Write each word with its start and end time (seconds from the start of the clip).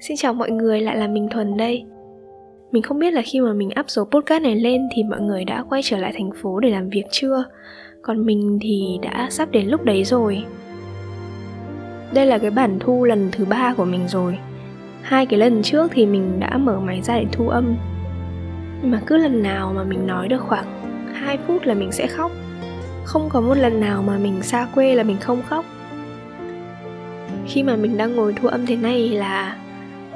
Xin 0.00 0.16
chào 0.16 0.34
mọi 0.34 0.50
người, 0.50 0.80
lại 0.80 0.96
là 0.96 1.08
mình 1.08 1.28
Thuần 1.28 1.56
đây. 1.56 1.84
Mình 2.72 2.82
không 2.82 2.98
biết 2.98 3.12
là 3.12 3.22
khi 3.22 3.40
mà 3.40 3.52
mình 3.52 3.70
up 3.80 3.90
số 3.90 4.04
podcast 4.04 4.42
này 4.42 4.56
lên 4.56 4.82
thì 4.94 5.02
mọi 5.02 5.20
người 5.20 5.44
đã 5.44 5.64
quay 5.68 5.82
trở 5.84 5.98
lại 5.98 6.12
thành 6.14 6.30
phố 6.42 6.60
để 6.60 6.70
làm 6.70 6.88
việc 6.88 7.04
chưa? 7.10 7.44
Còn 8.02 8.26
mình 8.26 8.58
thì 8.62 8.98
đã 9.02 9.28
sắp 9.30 9.50
đến 9.50 9.66
lúc 9.68 9.84
đấy 9.84 10.04
rồi. 10.04 10.44
Đây 12.14 12.26
là 12.26 12.38
cái 12.38 12.50
bản 12.50 12.78
thu 12.80 13.04
lần 13.04 13.28
thứ 13.32 13.44
ba 13.44 13.74
của 13.76 13.84
mình 13.84 14.08
rồi. 14.08 14.38
Hai 15.02 15.26
cái 15.26 15.38
lần 15.38 15.62
trước 15.62 15.90
thì 15.94 16.06
mình 16.06 16.40
đã 16.40 16.56
mở 16.56 16.80
máy 16.80 17.00
ra 17.02 17.18
để 17.18 17.26
thu 17.32 17.48
âm. 17.48 17.76
Mà 18.82 19.00
cứ 19.06 19.16
lần 19.16 19.42
nào 19.42 19.72
mà 19.76 19.84
mình 19.84 20.06
nói 20.06 20.28
được 20.28 20.40
khoảng 20.40 20.66
2 21.12 21.38
phút 21.46 21.62
là 21.62 21.74
mình 21.74 21.92
sẽ 21.92 22.06
khóc. 22.06 22.32
Không 23.04 23.28
có 23.28 23.40
một 23.40 23.54
lần 23.54 23.80
nào 23.80 24.02
mà 24.02 24.18
mình 24.18 24.42
xa 24.42 24.68
quê 24.74 24.94
là 24.94 25.02
mình 25.02 25.16
không 25.20 25.42
khóc. 25.42 25.64
Khi 27.46 27.62
mà 27.62 27.76
mình 27.76 27.96
đang 27.96 28.16
ngồi 28.16 28.32
thu 28.32 28.48
âm 28.48 28.66
thế 28.66 28.76
này 28.76 29.08
là 29.08 29.56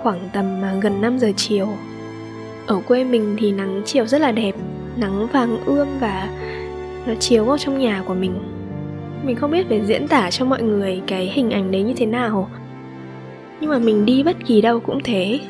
khoảng 0.05 0.29
tầm 0.33 0.63
à, 0.63 0.75
gần 0.83 1.01
5 1.01 1.19
giờ 1.19 1.33
chiều. 1.37 1.69
Ở 2.67 2.81
quê 2.89 3.05
mình 3.05 3.37
thì 3.39 3.53
nắng 3.53 3.83
chiều 3.85 4.07
rất 4.07 4.21
là 4.21 4.33
đẹp, 4.33 4.55
nắng 4.97 5.27
vàng 5.33 5.65
ươm 5.65 5.89
và 6.01 6.29
nó 7.07 7.15
chiếu 7.15 7.45
vào 7.45 7.59
trong 7.59 7.79
nhà 7.79 8.03
của 8.07 8.15
mình. 8.15 8.35
Mình 9.23 9.37
không 9.37 9.51
biết 9.51 9.69
phải 9.69 9.81
diễn 9.87 10.09
tả 10.09 10.31
cho 10.31 10.45
mọi 10.45 10.63
người 10.63 11.03
cái 11.07 11.33
hình 11.35 11.51
ảnh 11.51 11.71
đấy 11.71 11.83
như 11.83 11.95
thế 11.97 12.07
nào. 12.07 12.51
Nhưng 13.61 13.71
mà 13.71 13.79
mình 13.79 14.05
đi 14.05 14.23
bất 14.23 14.37
kỳ 14.47 14.61
đâu 14.61 14.81
cũng 14.81 14.99
thế. 15.05 15.41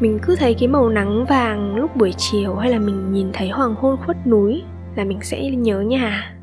Mình 0.00 0.18
cứ 0.22 0.36
thấy 0.36 0.54
cái 0.54 0.68
màu 0.68 0.88
nắng 0.88 1.24
vàng 1.28 1.76
lúc 1.76 1.96
buổi 1.96 2.12
chiều 2.16 2.54
hay 2.54 2.70
là 2.70 2.78
mình 2.78 3.12
nhìn 3.12 3.26
thấy 3.32 3.48
hoàng 3.48 3.74
hôn 3.74 3.96
khuất 4.06 4.16
núi 4.26 4.62
là 4.96 5.04
mình 5.04 5.18
sẽ 5.22 5.50
nhớ 5.50 5.80
nhà. 5.80 6.34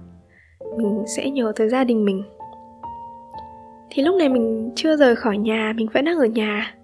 Mình 0.77 1.03
sẽ 1.17 1.29
nhớ 1.29 1.53
tới 1.55 1.69
gia 1.69 1.83
đình 1.83 2.05
mình. 2.05 2.23
Thì 3.89 4.03
lúc 4.03 4.15
này 4.15 4.29
mình 4.29 4.71
chưa 4.75 4.97
rời 4.97 5.15
khỏi 5.15 5.37
nhà, 5.37 5.73
mình 5.75 5.87
vẫn 5.93 6.05
đang 6.05 6.17
ở 6.17 6.25
nhà 6.25 6.76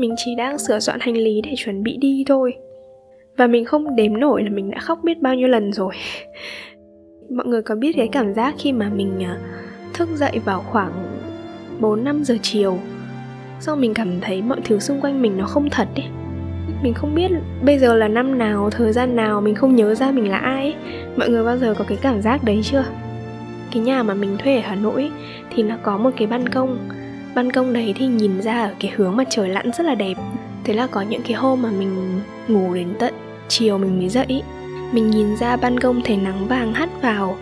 mình 0.00 0.14
chỉ 0.16 0.34
đang 0.34 0.58
sửa 0.58 0.80
soạn 0.80 1.00
hành 1.00 1.16
lý 1.16 1.40
để 1.40 1.54
chuẩn 1.56 1.82
bị 1.82 1.96
đi 1.96 2.24
thôi 2.26 2.54
và 3.36 3.46
mình 3.46 3.64
không 3.64 3.96
đếm 3.96 4.20
nổi 4.20 4.42
là 4.44 4.50
mình 4.50 4.70
đã 4.70 4.78
khóc 4.80 4.98
biết 5.04 5.20
bao 5.20 5.34
nhiêu 5.34 5.48
lần 5.48 5.72
rồi 5.72 5.94
mọi 7.30 7.46
người 7.46 7.62
có 7.62 7.74
biết 7.74 7.92
cái 7.96 8.08
cảm 8.08 8.34
giác 8.34 8.54
khi 8.58 8.72
mà 8.72 8.90
mình 8.94 9.24
à, 9.24 9.38
thức 9.94 10.08
dậy 10.14 10.40
vào 10.44 10.64
khoảng 10.70 10.92
4 11.80 12.04
năm 12.04 12.24
giờ 12.24 12.36
chiều 12.42 12.78
Sau 13.60 13.76
mình 13.76 13.94
cảm 13.94 14.20
thấy 14.20 14.42
mọi 14.42 14.60
thứ 14.64 14.78
xung 14.78 15.00
quanh 15.00 15.22
mình 15.22 15.38
nó 15.38 15.46
không 15.46 15.70
thật 15.70 15.88
ấy 15.96 16.06
Mình 16.82 16.94
không 16.94 17.14
biết 17.14 17.30
bây 17.62 17.78
giờ 17.78 17.94
là 17.94 18.08
năm 18.08 18.38
nào, 18.38 18.70
thời 18.70 18.92
gian 18.92 19.16
nào 19.16 19.40
Mình 19.40 19.54
không 19.54 19.76
nhớ 19.76 19.94
ra 19.94 20.10
mình 20.10 20.30
là 20.30 20.38
ai 20.38 20.62
ấy. 20.62 20.74
Mọi 21.16 21.28
người 21.28 21.44
bao 21.44 21.56
giờ 21.56 21.74
có 21.78 21.84
cái 21.88 21.98
cảm 22.02 22.22
giác 22.22 22.44
đấy 22.44 22.60
chưa? 22.62 22.84
cái 23.70 23.82
nhà 23.82 24.02
mà 24.02 24.14
mình 24.14 24.36
thuê 24.38 24.56
ở 24.56 24.62
Hà 24.64 24.74
Nội 24.74 25.10
thì 25.50 25.62
nó 25.62 25.76
có 25.82 25.98
một 25.98 26.10
cái 26.16 26.26
ban 26.26 26.48
công 26.48 26.78
ban 27.34 27.52
công 27.52 27.72
đấy 27.72 27.94
thì 27.96 28.06
nhìn 28.06 28.42
ra 28.42 28.62
ở 28.62 28.74
cái 28.80 28.92
hướng 28.96 29.16
mặt 29.16 29.26
trời 29.30 29.48
lặn 29.48 29.72
rất 29.72 29.86
là 29.86 29.94
đẹp. 29.94 30.14
Thế 30.64 30.74
là 30.74 30.86
có 30.86 31.00
những 31.02 31.22
cái 31.22 31.32
hôm 31.32 31.62
mà 31.62 31.70
mình 31.70 32.20
ngủ 32.48 32.74
đến 32.74 32.88
tận 32.98 33.14
chiều 33.48 33.78
mình 33.78 33.98
mới 33.98 34.08
dậy 34.08 34.42
mình 34.92 35.10
nhìn 35.10 35.36
ra 35.36 35.56
ban 35.56 35.80
công 35.80 36.00
thấy 36.04 36.16
nắng 36.16 36.46
vàng 36.48 36.74
hắt 36.74 37.02
vào. 37.02 37.36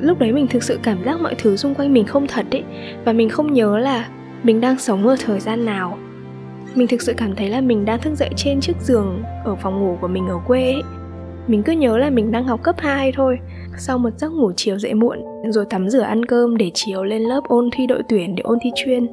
Lúc 0.00 0.18
đấy 0.18 0.32
mình 0.32 0.46
thực 0.46 0.62
sự 0.62 0.78
cảm 0.82 1.04
giác 1.04 1.20
mọi 1.20 1.34
thứ 1.34 1.56
xung 1.56 1.74
quanh 1.74 1.92
mình 1.92 2.06
không 2.06 2.26
thật 2.26 2.46
ấy 2.50 2.64
và 3.04 3.12
mình 3.12 3.28
không 3.28 3.52
nhớ 3.52 3.78
là 3.78 4.08
mình 4.42 4.60
đang 4.60 4.78
sống 4.78 5.08
ở 5.08 5.16
thời 5.24 5.40
gian 5.40 5.64
nào. 5.64 5.98
Mình 6.74 6.88
thực 6.88 7.02
sự 7.02 7.14
cảm 7.16 7.36
thấy 7.36 7.48
là 7.48 7.60
mình 7.60 7.84
đang 7.84 8.00
thức 8.00 8.14
dậy 8.16 8.30
trên 8.36 8.60
chiếc 8.60 8.76
giường 8.80 9.22
ở 9.44 9.54
phòng 9.54 9.80
ngủ 9.80 9.98
của 10.00 10.08
mình 10.08 10.28
ở 10.28 10.38
quê 10.46 10.72
ấy 10.72 10.82
mình 11.46 11.62
cứ 11.62 11.72
nhớ 11.72 11.98
là 11.98 12.10
mình 12.10 12.32
đang 12.32 12.44
học 12.44 12.62
cấp 12.62 12.76
2 12.78 13.12
thôi 13.12 13.38
sau 13.78 13.98
một 13.98 14.10
giấc 14.18 14.32
ngủ 14.32 14.52
chiều 14.56 14.78
dậy 14.78 14.94
muộn, 14.94 15.18
rồi 15.50 15.66
tắm 15.70 15.88
rửa 15.88 16.00
ăn 16.00 16.24
cơm 16.24 16.56
để 16.56 16.70
chiều 16.74 17.04
lên 17.04 17.22
lớp 17.22 17.40
ôn 17.44 17.68
thi 17.72 17.86
đội 17.86 18.02
tuyển 18.08 18.34
để 18.34 18.40
ôn 18.42 18.58
thi 18.62 18.70
chuyên. 18.74 19.06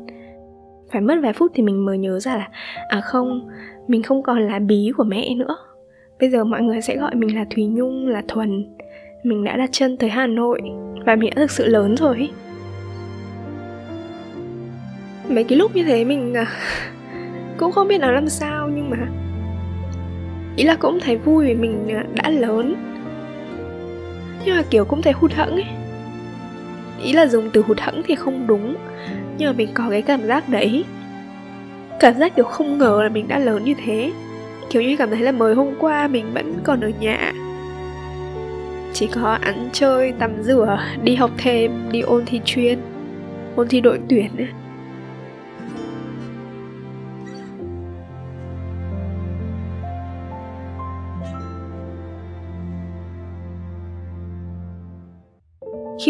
Phải 0.92 1.02
mất 1.02 1.16
vài 1.24 1.34
phút 1.34 1.52
thì 1.56 1.64
mình 1.64 1.86
mới 1.86 1.98
nhớ 1.98 2.20
ra 2.20 2.36
là 2.36 2.48
à 2.90 3.02
không, 3.02 3.50
mình 3.88 4.04
không 4.04 4.24
còn 4.24 4.48
là 4.48 4.60
bí 4.60 4.92
của 4.98 5.04
mẹ 5.04 5.36
nữa. 5.36 5.58
Bây 6.20 6.30
giờ 6.30 6.44
mọi 6.44 6.62
người 6.62 6.82
sẽ 6.82 6.98
gọi 6.98 7.16
mình 7.16 7.36
là 7.36 7.46
thùy 7.56 7.66
nhung, 7.66 8.08
là 8.08 8.24
thuần. 8.28 8.76
Mình 9.24 9.44
đã 9.44 9.58
đặt 9.58 9.70
chân 9.72 9.98
tới 9.98 10.10
hà 10.10 10.28
nội 10.28 10.62
và 11.06 11.16
mình 11.16 11.30
đã 11.36 11.42
thực 11.42 11.52
sự 11.52 11.68
lớn 11.68 11.96
rồi. 11.96 12.30
Mấy 15.30 15.44
cái 15.44 15.58
lúc 15.58 15.76
như 15.76 15.84
thế 15.84 16.06
mình 16.06 16.34
à, 16.34 16.48
cũng 17.58 17.72
không 17.72 17.88
biết 17.88 17.98
nói 17.98 18.14
làm 18.14 18.30
sao 18.30 18.70
nhưng 18.70 18.90
mà 18.90 18.98
ý 20.56 20.64
là 20.64 20.76
cũng 20.76 21.00
thấy 21.00 21.18
vui 21.18 21.46
vì 21.46 21.56
mình 21.56 21.88
à, 21.88 22.06
đã 22.14 22.30
lớn 22.30 22.93
nhưng 24.46 24.56
mà 24.56 24.64
kiểu 24.70 24.86
cũng 24.86 25.02
thấy 25.02 25.14
hụt 25.14 25.34
hẫng 25.34 25.52
ấy. 25.52 25.66
Ý 27.04 27.14
là 27.14 27.28
dùng 27.28 27.50
từ 27.54 27.62
hụt 27.62 27.80
hẫng 27.80 28.02
thì 28.06 28.16
không 28.16 28.48
đúng, 28.48 28.76
nhưng 29.38 29.50
mà 29.50 29.54
mình 29.58 29.70
có 29.74 29.84
cái 29.90 30.02
cảm 30.02 30.28
giác 30.28 30.50
đấy. 30.50 30.86
Cảm 32.00 32.14
giác 32.14 32.36
kiểu 32.36 32.46
không 32.46 32.78
ngờ 32.78 33.00
là 33.04 33.10
mình 33.10 33.28
đã 33.28 33.40
lớn 33.40 33.64
như 33.64 33.74
thế. 33.86 34.12
Kiểu 34.70 34.82
như 34.82 34.98
cảm 34.98 35.10
thấy 35.10 35.20
là 35.20 35.32
mới 35.32 35.56
hôm 35.56 35.74
qua 35.80 36.08
mình 36.08 36.34
vẫn 36.34 36.60
còn 36.64 36.82
ở 36.82 36.92
nhà. 37.00 37.34
Chỉ 38.94 39.08
có 39.08 39.38
ăn 39.42 39.70
chơi, 39.74 40.12
tắm 40.12 40.32
rửa, 40.44 40.80
đi 41.04 41.16
học 41.16 41.32
thêm, 41.38 41.72
đi 41.92 42.02
ôn 42.02 42.26
thi 42.26 42.42
chuyên, 42.46 42.80
ôn 43.56 43.68
thi 43.68 43.82
đội 43.82 44.00
tuyển 44.10 44.30
ấy. 44.38 44.48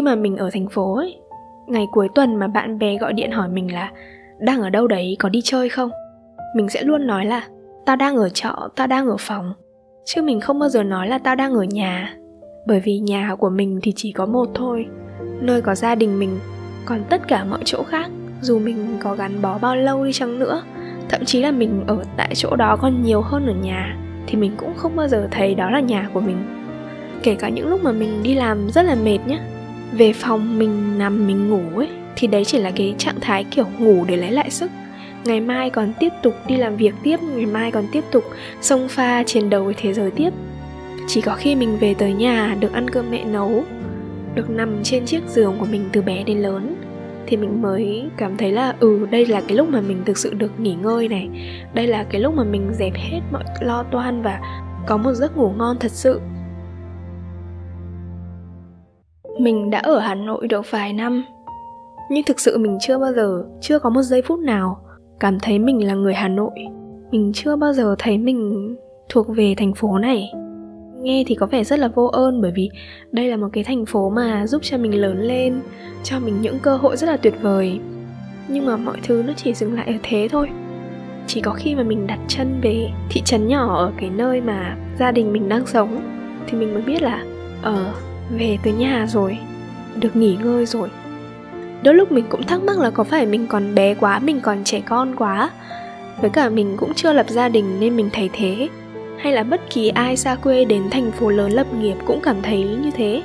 Mà 0.03 0.15
mình 0.15 0.37
ở 0.37 0.49
thành 0.53 0.67
phố 0.69 0.95
ấy, 0.95 1.17
ngày 1.67 1.87
cuối 1.91 2.07
tuần 2.15 2.35
mà 2.35 2.47
bạn 2.47 2.79
bè 2.79 2.97
gọi 2.97 3.13
điện 3.13 3.31
hỏi 3.31 3.49
mình 3.49 3.73
là, 3.73 3.91
đang 4.39 4.61
ở 4.61 4.69
đâu 4.69 4.87
đấy, 4.87 5.15
có 5.19 5.29
đi 5.29 5.41
chơi 5.43 5.69
không? 5.69 5.89
Mình 6.55 6.69
sẽ 6.69 6.83
luôn 6.83 7.07
nói 7.07 7.25
là 7.25 7.47
tao 7.85 7.95
đang 7.95 8.15
ở 8.15 8.29
trọ 8.29 8.69
tao 8.75 8.87
đang 8.87 9.07
ở 9.07 9.15
phòng. 9.19 9.53
Chứ 10.05 10.21
mình 10.21 10.39
không 10.39 10.59
bao 10.59 10.69
giờ 10.69 10.83
nói 10.83 11.07
là 11.07 11.17
tao 11.17 11.35
đang 11.35 11.53
ở 11.53 11.63
nhà. 11.63 12.15
Bởi 12.67 12.79
vì 12.79 12.99
nhà 12.99 13.35
của 13.35 13.49
mình 13.49 13.79
thì 13.83 13.93
chỉ 13.95 14.11
có 14.11 14.25
một 14.25 14.49
thôi, 14.53 14.85
nơi 15.41 15.61
có 15.61 15.75
gia 15.75 15.95
đình 15.95 16.19
mình, 16.19 16.39
còn 16.85 17.03
tất 17.09 17.27
cả 17.27 17.43
mọi 17.43 17.59
chỗ 17.65 17.83
khác, 17.83 18.09
dù 18.41 18.59
mình 18.59 18.97
có 19.03 19.15
gắn 19.15 19.41
bó 19.41 19.57
bao 19.57 19.75
lâu 19.75 20.05
đi 20.05 20.13
chăng 20.13 20.39
nữa, 20.39 20.63
thậm 21.09 21.25
chí 21.25 21.41
là 21.41 21.51
mình 21.51 21.83
ở 21.87 22.03
tại 22.17 22.35
chỗ 22.35 22.55
đó 22.55 22.77
còn 22.81 23.03
nhiều 23.03 23.21
hơn 23.21 23.47
ở 23.47 23.53
nhà, 23.53 23.97
thì 24.27 24.37
mình 24.37 24.51
cũng 24.57 24.73
không 24.77 24.95
bao 24.95 25.07
giờ 25.07 25.27
thấy 25.31 25.55
đó 25.55 25.69
là 25.69 25.79
nhà 25.79 26.09
của 26.13 26.19
mình. 26.19 26.37
Kể 27.23 27.35
cả 27.35 27.49
những 27.49 27.67
lúc 27.67 27.83
mà 27.83 27.91
mình 27.91 28.23
đi 28.23 28.33
làm 28.33 28.69
rất 28.69 28.81
là 28.81 28.95
mệt 28.95 29.19
nhé 29.27 29.39
về 29.97 30.13
phòng 30.13 30.59
mình 30.59 30.97
nằm 30.97 31.27
mình 31.27 31.49
ngủ 31.49 31.77
ấy, 31.79 31.89
thì 32.15 32.27
đấy 32.27 32.45
chỉ 32.45 32.59
là 32.59 32.71
cái 32.71 32.95
trạng 32.97 33.19
thái 33.21 33.43
kiểu 33.43 33.65
ngủ 33.79 34.05
để 34.07 34.17
lấy 34.17 34.31
lại 34.31 34.49
sức. 34.49 34.71
Ngày 35.25 35.41
mai 35.41 35.69
còn 35.69 35.93
tiếp 35.99 36.09
tục 36.23 36.33
đi 36.47 36.57
làm 36.57 36.75
việc 36.75 36.93
tiếp, 37.03 37.19
ngày 37.35 37.45
mai 37.45 37.71
còn 37.71 37.85
tiếp 37.91 38.03
tục 38.11 38.23
xông 38.61 38.87
pha 38.87 39.23
chiến 39.23 39.49
đấu 39.49 39.63
với 39.63 39.73
thế 39.77 39.93
giới 39.93 40.11
tiếp. 40.11 40.29
Chỉ 41.07 41.21
có 41.21 41.35
khi 41.35 41.55
mình 41.55 41.77
về 41.77 41.93
tới 41.93 42.13
nhà 42.13 42.57
được 42.59 42.73
ăn 42.73 42.89
cơm 42.89 43.11
mẹ 43.11 43.23
nấu, 43.25 43.63
được 44.35 44.49
nằm 44.49 44.83
trên 44.83 45.05
chiếc 45.05 45.21
giường 45.27 45.55
của 45.59 45.65
mình 45.65 45.89
từ 45.91 46.01
bé 46.01 46.23
đến 46.23 46.37
lớn, 46.37 46.75
thì 47.27 47.37
mình 47.37 47.61
mới 47.61 48.09
cảm 48.17 48.37
thấy 48.37 48.51
là 48.51 48.75
ừ 48.79 49.07
đây 49.11 49.25
là 49.25 49.41
cái 49.47 49.57
lúc 49.57 49.69
mà 49.69 49.81
mình 49.81 50.01
thực 50.05 50.17
sự 50.17 50.33
được 50.33 50.59
nghỉ 50.59 50.75
ngơi 50.75 51.07
này. 51.07 51.29
Đây 51.73 51.87
là 51.87 52.03
cái 52.03 52.21
lúc 52.21 52.35
mà 52.35 52.43
mình 52.43 52.71
dẹp 52.79 52.93
hết 52.95 53.19
mọi 53.31 53.43
lo 53.61 53.83
toan 53.83 54.21
và 54.21 54.39
có 54.87 54.97
một 54.97 55.13
giấc 55.13 55.37
ngủ 55.37 55.53
ngon 55.57 55.77
thật 55.79 55.91
sự. 55.91 56.19
Mình 59.43 59.69
đã 59.69 59.79
ở 59.79 59.99
hà 59.99 60.15
nội 60.15 60.47
được 60.47 60.71
vài 60.71 60.93
năm. 60.93 61.25
Nhưng 62.09 62.23
thực 62.23 62.39
sự 62.39 62.57
mình 62.57 62.77
chưa 62.81 62.97
bao 62.97 63.13
giờ 63.13 63.43
chưa 63.61 63.79
có 63.79 63.89
một 63.89 64.01
giây 64.01 64.21
phút 64.21 64.39
nào 64.39 64.77
cảm 65.19 65.39
thấy 65.39 65.59
mình 65.59 65.87
là 65.87 65.93
người 65.93 66.13
hà 66.13 66.27
nội. 66.27 66.59
Mình 67.11 67.31
chưa 67.33 67.55
bao 67.55 67.73
giờ 67.73 67.95
thấy 67.99 68.17
mình 68.17 68.75
thuộc 69.09 69.27
về 69.27 69.53
thành 69.57 69.73
phố 69.73 69.97
này. 69.97 70.31
Nghe 71.01 71.23
thì 71.27 71.35
có 71.35 71.45
vẻ 71.45 71.63
rất 71.63 71.79
là 71.79 71.87
vô 71.87 72.05
ơn 72.05 72.41
bởi 72.41 72.51
vì 72.55 72.69
đây 73.11 73.27
là 73.27 73.37
một 73.37 73.47
cái 73.53 73.63
thành 73.63 73.85
phố 73.85 74.09
mà 74.09 74.47
giúp 74.47 74.61
cho 74.63 74.77
mình 74.77 75.01
lớn 75.01 75.21
lên 75.21 75.61
cho 76.03 76.19
mình 76.19 76.41
những 76.41 76.59
cơ 76.59 76.77
hội 76.77 76.97
rất 76.97 77.07
là 77.07 77.17
tuyệt 77.17 77.33
vời. 77.41 77.79
Nhưng 78.47 78.65
mà 78.65 78.77
mọi 78.77 78.97
thứ 79.03 79.23
nó 79.27 79.33
chỉ 79.33 79.53
dừng 79.53 79.73
lại 79.73 79.87
ở 79.87 79.93
thế 80.03 80.27
thôi. 80.31 80.49
Chỉ 81.27 81.41
có 81.41 81.51
khi 81.51 81.75
mà 81.75 81.83
mình 81.83 82.07
đặt 82.07 82.19
chân 82.27 82.59
về 82.61 82.89
thị 83.09 83.21
trấn 83.25 83.47
nhỏ 83.47 83.77
ở 83.77 83.91
cái 83.97 84.09
nơi 84.09 84.41
mà 84.41 84.77
gia 84.99 85.11
đình 85.11 85.33
mình 85.33 85.49
đang 85.49 85.65
sống 85.65 86.01
thì 86.47 86.57
mình 86.57 86.73
mới 86.73 86.81
biết 86.81 87.01
là 87.01 87.25
ở 87.61 87.85
uh, 87.89 88.12
về 88.29 88.57
tới 88.63 88.73
nhà 88.73 89.05
rồi, 89.09 89.37
được 89.95 90.15
nghỉ 90.15 90.37
ngơi 90.43 90.65
rồi. 90.65 90.89
Đôi 91.83 91.93
lúc 91.93 92.11
mình 92.11 92.25
cũng 92.29 92.43
thắc 92.43 92.63
mắc 92.63 92.79
là 92.79 92.89
có 92.89 93.03
phải 93.03 93.25
mình 93.25 93.47
còn 93.47 93.75
bé 93.75 93.93
quá, 93.93 94.19
mình 94.19 94.39
còn 94.41 94.63
trẻ 94.63 94.81
con 94.85 95.15
quá. 95.15 95.49
Với 96.21 96.29
cả 96.29 96.49
mình 96.49 96.77
cũng 96.77 96.93
chưa 96.93 97.13
lập 97.13 97.25
gia 97.29 97.49
đình 97.49 97.79
nên 97.79 97.95
mình 97.95 98.09
thấy 98.13 98.29
thế. 98.33 98.69
Hay 99.17 99.33
là 99.33 99.43
bất 99.43 99.61
kỳ 99.69 99.89
ai 99.89 100.17
xa 100.17 100.35
quê 100.35 100.65
đến 100.65 100.83
thành 100.91 101.11
phố 101.11 101.29
lớn 101.29 101.51
lập 101.51 101.67
nghiệp 101.73 101.95
cũng 102.05 102.19
cảm 102.23 102.41
thấy 102.41 102.63
như 102.63 102.91
thế. 102.91 103.23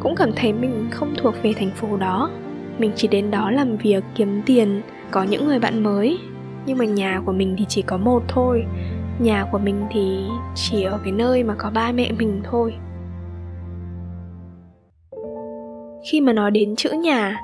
Cũng 0.00 0.14
cảm 0.16 0.32
thấy 0.36 0.52
mình 0.52 0.88
không 0.90 1.14
thuộc 1.16 1.34
về 1.42 1.52
thành 1.58 1.70
phố 1.70 1.96
đó. 1.96 2.30
Mình 2.78 2.92
chỉ 2.96 3.08
đến 3.08 3.30
đó 3.30 3.50
làm 3.50 3.76
việc, 3.76 4.04
kiếm 4.14 4.42
tiền, 4.46 4.82
có 5.10 5.22
những 5.22 5.46
người 5.46 5.58
bạn 5.58 5.82
mới. 5.82 6.18
Nhưng 6.66 6.78
mà 6.78 6.84
nhà 6.84 7.22
của 7.24 7.32
mình 7.32 7.54
thì 7.58 7.64
chỉ 7.68 7.82
có 7.82 7.96
một 7.96 8.22
thôi. 8.28 8.64
Nhà 9.18 9.46
của 9.52 9.58
mình 9.58 9.86
thì 9.90 10.18
chỉ 10.54 10.82
ở 10.82 10.98
cái 11.04 11.12
nơi 11.12 11.44
mà 11.44 11.54
có 11.54 11.70
ba 11.70 11.92
mẹ 11.92 12.12
mình 12.18 12.40
thôi. 12.50 12.74
Khi 16.02 16.20
mà 16.20 16.32
nói 16.32 16.50
đến 16.50 16.76
chữ 16.76 16.90
nhà, 16.90 17.40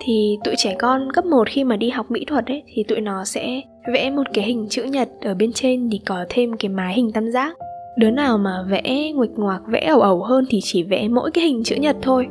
thì 0.00 0.38
tụi 0.44 0.54
trẻ 0.56 0.76
con 0.78 1.12
cấp 1.12 1.24
1 1.24 1.48
khi 1.48 1.64
mà 1.64 1.76
đi 1.76 1.90
học 1.90 2.10
mỹ 2.10 2.24
thuật 2.26 2.46
ấy, 2.46 2.62
thì 2.74 2.82
tụi 2.82 3.00
nó 3.00 3.24
sẽ 3.24 3.60
vẽ 3.94 4.10
một 4.10 4.22
cái 4.34 4.44
hình 4.44 4.66
chữ 4.70 4.82
nhật 4.84 5.08
ở 5.20 5.34
bên 5.34 5.52
trên 5.52 5.88
thì 5.92 6.00
có 6.06 6.24
thêm 6.28 6.56
cái 6.56 6.68
mái 6.68 6.94
hình 6.94 7.12
tam 7.12 7.30
giác. 7.30 7.56
Đứa 7.98 8.10
nào 8.10 8.38
mà 8.38 8.62
vẽ 8.68 9.12
nguệch 9.14 9.30
ngoạc, 9.36 9.60
vẽ 9.66 9.80
ẩu 9.80 10.00
ẩu 10.00 10.22
hơn 10.22 10.44
thì 10.48 10.60
chỉ 10.62 10.82
vẽ 10.82 11.08
mỗi 11.08 11.30
cái 11.30 11.44
hình 11.44 11.64
chữ 11.64 11.76
nhật 11.76 11.96
thôi. 12.02 12.26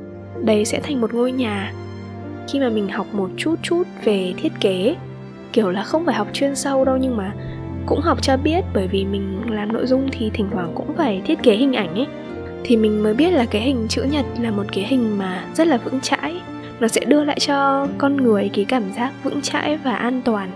Đây 0.45 0.65
sẽ 0.65 0.79
thành 0.79 1.01
một 1.01 1.13
ngôi 1.13 1.31
nhà. 1.31 1.73
Khi 2.47 2.59
mà 2.59 2.69
mình 2.69 2.89
học 2.89 3.07
một 3.13 3.29
chút 3.37 3.55
chút 3.63 3.83
về 4.03 4.33
thiết 4.37 4.51
kế, 4.59 4.95
kiểu 5.53 5.69
là 5.69 5.83
không 5.83 6.05
phải 6.05 6.15
học 6.15 6.27
chuyên 6.33 6.55
sâu 6.55 6.85
đâu 6.85 6.97
nhưng 6.97 7.17
mà 7.17 7.33
cũng 7.85 7.99
học 8.01 8.21
cho 8.21 8.37
biết 8.37 8.63
bởi 8.73 8.87
vì 8.87 9.05
mình 9.05 9.41
làm 9.49 9.73
nội 9.73 9.87
dung 9.87 10.09
thì 10.11 10.29
thỉnh 10.33 10.47
thoảng 10.51 10.71
cũng 10.75 10.93
phải 10.97 11.21
thiết 11.25 11.43
kế 11.43 11.55
hình 11.55 11.73
ảnh 11.73 11.95
ấy 11.95 12.07
thì 12.63 12.77
mình 12.77 13.03
mới 13.03 13.13
biết 13.13 13.31
là 13.31 13.45
cái 13.45 13.61
hình 13.61 13.85
chữ 13.89 14.03
nhật 14.03 14.25
là 14.41 14.51
một 14.51 14.63
cái 14.71 14.83
hình 14.83 15.17
mà 15.17 15.45
rất 15.55 15.67
là 15.67 15.77
vững 15.77 16.01
chãi. 16.01 16.41
Nó 16.79 16.87
sẽ 16.87 17.05
đưa 17.05 17.23
lại 17.23 17.39
cho 17.39 17.87
con 17.97 18.17
người 18.17 18.49
cái 18.53 18.65
cảm 18.65 18.83
giác 18.97 19.11
vững 19.23 19.41
chãi 19.41 19.77
và 19.77 19.95
an 19.95 20.21
toàn. 20.21 20.51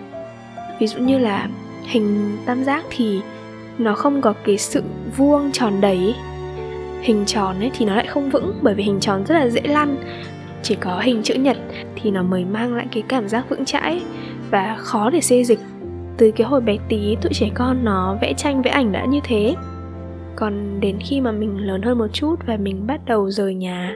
Ví 0.80 0.88
dụ 0.88 1.00
như 1.00 1.18
là 1.18 1.48
hình 1.84 2.38
tam 2.46 2.64
giác 2.64 2.86
thì 2.90 3.20
nó 3.78 3.96
không 3.96 4.22
có 4.22 4.34
cái 4.46 4.58
sự 4.58 4.84
vuông 5.18 5.52
tròn 5.52 5.82
đầy. 5.82 6.16
Hình 7.02 7.26
tròn 7.26 7.60
ấy 7.60 7.72
thì 7.78 7.86
nó 7.86 7.96
lại 7.96 8.08
không 8.08 8.30
vững, 8.30 8.54
bởi 8.62 8.74
vì 8.74 8.84
hình 8.84 9.00
tròn 9.00 9.26
rất 9.26 9.36
là 9.36 9.48
dễ 9.48 9.62
lăn. 9.62 9.98
Chỉ 10.64 10.76
có 10.76 11.00
hình 11.00 11.24
chữ 11.24 11.34
nhật 11.34 11.58
thì 11.96 12.12
nó 12.12 12.24
mới 12.24 12.46
mang 12.46 12.76
lại 12.76 12.86
cái 12.92 13.04
cảm 13.08 13.30
giác 13.30 13.50
vững 13.50 13.66
chãi 13.66 14.02
và 14.52 14.76
khó 14.80 15.10
để 15.10 15.22
xê 15.22 15.44
dịch. 15.44 15.60
Từ 16.18 16.32
cái 16.32 16.48
hồi 16.48 16.62
bé 16.62 16.78
tí, 16.90 17.16
tụi 17.22 17.34
trẻ 17.34 17.50
con 17.54 17.84
nó 17.84 18.18
vẽ 18.22 18.34
tranh, 18.34 18.62
vẽ 18.62 18.72
ảnh 18.72 18.92
đã 18.92 19.06
như 19.06 19.20
thế 19.24 19.56
còn 20.38 20.80
đến 20.80 20.98
khi 21.00 21.22
mà 21.22 21.32
mình 21.32 21.58
lớn 21.58 21.82
hơn 21.82 21.98
một 21.98 22.08
chút 22.14 22.36
và 22.48 22.58
mình 22.58 22.88
bắt 22.88 23.02
đầu 23.06 23.30
rời 23.30 23.56
nhà 23.56 23.96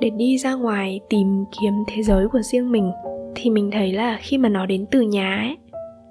để 0.00 0.10
đi 0.10 0.38
ra 0.38 0.54
ngoài 0.54 1.00
tìm 1.08 1.44
kiếm 1.60 1.72
thế 1.86 2.02
giới 2.02 2.28
của 2.28 2.40
riêng 2.42 2.72
mình, 2.72 2.92
thì 3.34 3.50
mình 3.50 3.70
thấy 3.70 3.92
là 3.92 4.18
khi 4.20 4.38
mà 4.38 4.48
nó 4.48 4.66
đến 4.66 4.86
từ 4.90 5.00
nhà 5.00 5.36
ấy, 5.36 5.56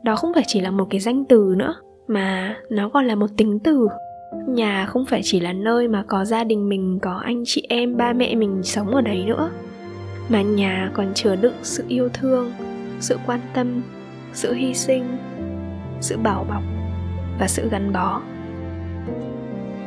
đó 0.03 0.15
không 0.15 0.33
phải 0.33 0.43
chỉ 0.47 0.61
là 0.61 0.71
một 0.71 0.87
cái 0.89 0.99
danh 0.99 1.25
từ 1.25 1.53
nữa, 1.57 1.75
mà 2.07 2.55
nó 2.69 2.89
còn 2.89 3.05
là 3.05 3.15
một 3.15 3.27
tính 3.37 3.59
từ. 3.59 3.87
Nhà 4.47 4.85
không 4.85 5.05
phải 5.05 5.21
chỉ 5.23 5.39
là 5.39 5.53
nơi 5.53 5.87
mà 5.87 6.03
có 6.07 6.25
gia 6.25 6.43
đình 6.43 6.69
mình, 6.69 6.99
có 7.01 7.13
anh 7.13 7.43
chị 7.45 7.63
em, 7.69 7.97
ba 7.97 8.13
mẹ 8.13 8.35
mình 8.35 8.63
sống 8.63 8.87
ở 8.87 9.01
đấy 9.01 9.23
nữa, 9.27 9.49
mà 10.29 10.41
nhà 10.41 10.91
còn 10.93 11.13
chứa 11.13 11.35
đựng 11.35 11.55
sự 11.61 11.83
yêu 11.87 12.09
thương, 12.13 12.51
sự 12.99 13.17
quan 13.27 13.39
tâm, 13.53 13.81
sự 14.33 14.53
hy 14.53 14.73
sinh, 14.73 15.03
sự 16.01 16.17
bảo 16.17 16.45
bọc 16.49 16.63
và 17.39 17.47
sự 17.47 17.69
gắn 17.69 17.93
bó 17.93 18.21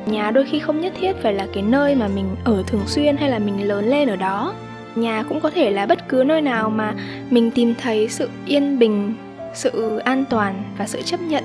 nhà 0.07 0.31
đôi 0.31 0.45
khi 0.45 0.59
không 0.59 0.81
nhất 0.81 0.93
thiết 1.01 1.13
phải 1.23 1.33
là 1.33 1.47
cái 1.53 1.63
nơi 1.63 1.95
mà 1.95 2.09
mình 2.09 2.27
ở 2.45 2.63
thường 2.67 2.87
xuyên 2.87 3.17
hay 3.17 3.31
là 3.31 3.39
mình 3.39 3.69
lớn 3.69 3.85
lên 3.85 4.09
ở 4.09 4.17
đó. 4.17 4.55
Nhà 4.97 5.23
cũng 5.29 5.41
có 5.41 5.51
thể 5.51 5.71
là 5.71 5.87
bất 5.87 6.09
cứ 6.09 6.25
nơi 6.27 6.41
nào 6.41 6.71
mà 6.71 6.95
mình 7.31 7.51
tìm 7.51 7.75
thấy 7.83 8.09
sự 8.09 8.29
yên 8.47 8.79
bình, 8.79 9.15
sự 9.55 9.99
an 9.99 10.25
toàn 10.31 10.63
và 10.79 10.87
sự 10.87 11.03
chấp 11.03 11.21
nhận. 11.21 11.45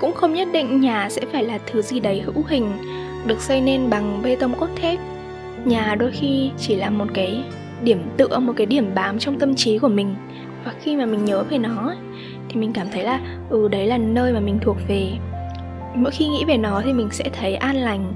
Cũng 0.00 0.12
không 0.12 0.34
nhất 0.34 0.48
định 0.52 0.80
nhà 0.80 1.08
sẽ 1.10 1.22
phải 1.32 1.44
là 1.44 1.58
thứ 1.66 1.82
gì 1.82 2.00
đấy 2.00 2.22
hữu 2.24 2.44
hình, 2.48 2.72
được 3.26 3.40
xây 3.40 3.60
nên 3.60 3.90
bằng 3.90 4.20
bê 4.22 4.36
tông 4.36 4.54
cốt 4.54 4.68
thép. 4.76 4.98
Nhà 5.64 5.94
đôi 5.98 6.10
khi 6.10 6.50
chỉ 6.58 6.76
là 6.76 6.90
một 6.90 7.06
cái 7.14 7.44
điểm 7.82 8.02
tựa, 8.16 8.38
một 8.38 8.52
cái 8.56 8.66
điểm 8.66 8.90
bám 8.94 9.18
trong 9.18 9.38
tâm 9.38 9.54
trí 9.54 9.78
của 9.78 9.88
mình. 9.88 10.14
Và 10.64 10.72
khi 10.80 10.96
mà 10.96 11.06
mình 11.06 11.24
nhớ 11.24 11.42
về 11.42 11.58
nó 11.58 11.94
thì 12.48 12.60
mình 12.60 12.72
cảm 12.72 12.86
thấy 12.92 13.04
là 13.04 13.20
ừ 13.50 13.68
đấy 13.68 13.86
là 13.86 13.98
nơi 13.98 14.32
mà 14.32 14.40
mình 14.40 14.58
thuộc 14.62 14.76
về 14.88 15.08
mỗi 15.94 16.10
khi 16.10 16.28
nghĩ 16.28 16.44
về 16.44 16.56
nó 16.56 16.82
thì 16.84 16.92
mình 16.92 17.08
sẽ 17.10 17.24
thấy 17.40 17.54
an 17.54 17.76
lành. 17.76 18.12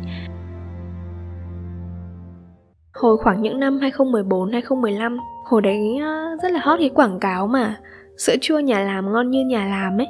Hồi 2.94 3.16
khoảng 3.16 3.42
những 3.42 3.60
năm 3.60 3.78
2014 3.80 4.52
2015 4.52 5.18
hồi 5.44 5.62
đấy 5.62 5.98
rất 6.42 6.52
là 6.52 6.60
hot 6.62 6.78
cái 6.78 6.88
quảng 6.88 7.20
cáo 7.20 7.46
mà, 7.46 7.76
sữa 8.18 8.34
chua 8.40 8.58
nhà 8.58 8.80
làm 8.80 9.12
ngon 9.12 9.30
như 9.30 9.44
nhà 9.44 9.66
làm 9.66 10.00
ấy. 10.00 10.08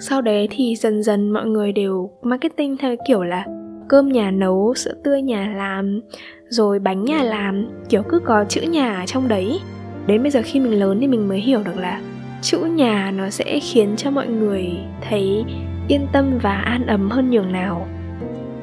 Sau 0.00 0.22
đấy 0.22 0.48
thì 0.50 0.76
dần 0.76 1.02
dần 1.02 1.30
mọi 1.30 1.46
người 1.46 1.72
đều 1.72 2.10
marketing 2.22 2.76
theo 2.76 2.96
kiểu 3.08 3.22
là 3.22 3.46
cơm 3.88 4.08
nhà 4.08 4.30
nấu, 4.30 4.74
sữa 4.74 4.94
tươi 5.04 5.22
nhà 5.22 5.52
làm, 5.56 6.00
rồi 6.48 6.78
bánh 6.78 7.04
nhà 7.04 7.22
làm, 7.22 7.68
kiểu 7.88 8.02
cứ 8.08 8.18
có 8.18 8.44
chữ 8.48 8.60
nhà 8.60 9.00
ở 9.00 9.06
trong 9.06 9.28
đấy. 9.28 9.60
Đến 10.06 10.22
bây 10.22 10.30
giờ 10.30 10.40
khi 10.44 10.60
mình 10.60 10.80
lớn 10.80 10.98
thì 11.00 11.06
mình 11.06 11.28
mới 11.28 11.40
hiểu 11.40 11.62
được 11.64 11.76
là 11.76 12.00
chữ 12.42 12.58
nhà 12.58 13.12
nó 13.16 13.30
sẽ 13.30 13.60
khiến 13.62 13.96
cho 13.96 14.10
mọi 14.10 14.26
người 14.26 14.70
thấy 15.08 15.44
yên 15.88 16.06
tâm 16.12 16.38
và 16.42 16.54
an 16.54 16.86
ấm 16.86 17.10
hơn 17.10 17.30
nhường 17.30 17.52
nào. 17.52 17.86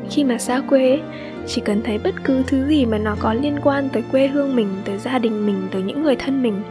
Khi 0.10 0.24
mà 0.24 0.38
xa 0.38 0.62
quê 0.70 1.00
chỉ 1.48 1.62
cần 1.62 1.82
thấy 1.84 1.98
bất 1.98 2.16
cứ 2.24 2.44
thứ 2.48 2.68
gì 2.68 2.86
mà 2.86 2.98
nó 2.98 3.16
có 3.20 3.34
liên 3.34 3.58
quan 3.64 3.90
tới 3.90 4.04
quê 4.12 4.28
hương 4.28 4.56
mình, 4.56 4.68
tới 4.86 4.98
gia 4.98 5.20
đình 5.20 5.46
mình, 5.46 5.68
tới 5.72 5.82
những 5.82 6.04
người 6.04 6.16
thân 6.16 6.44
mình 6.44 6.62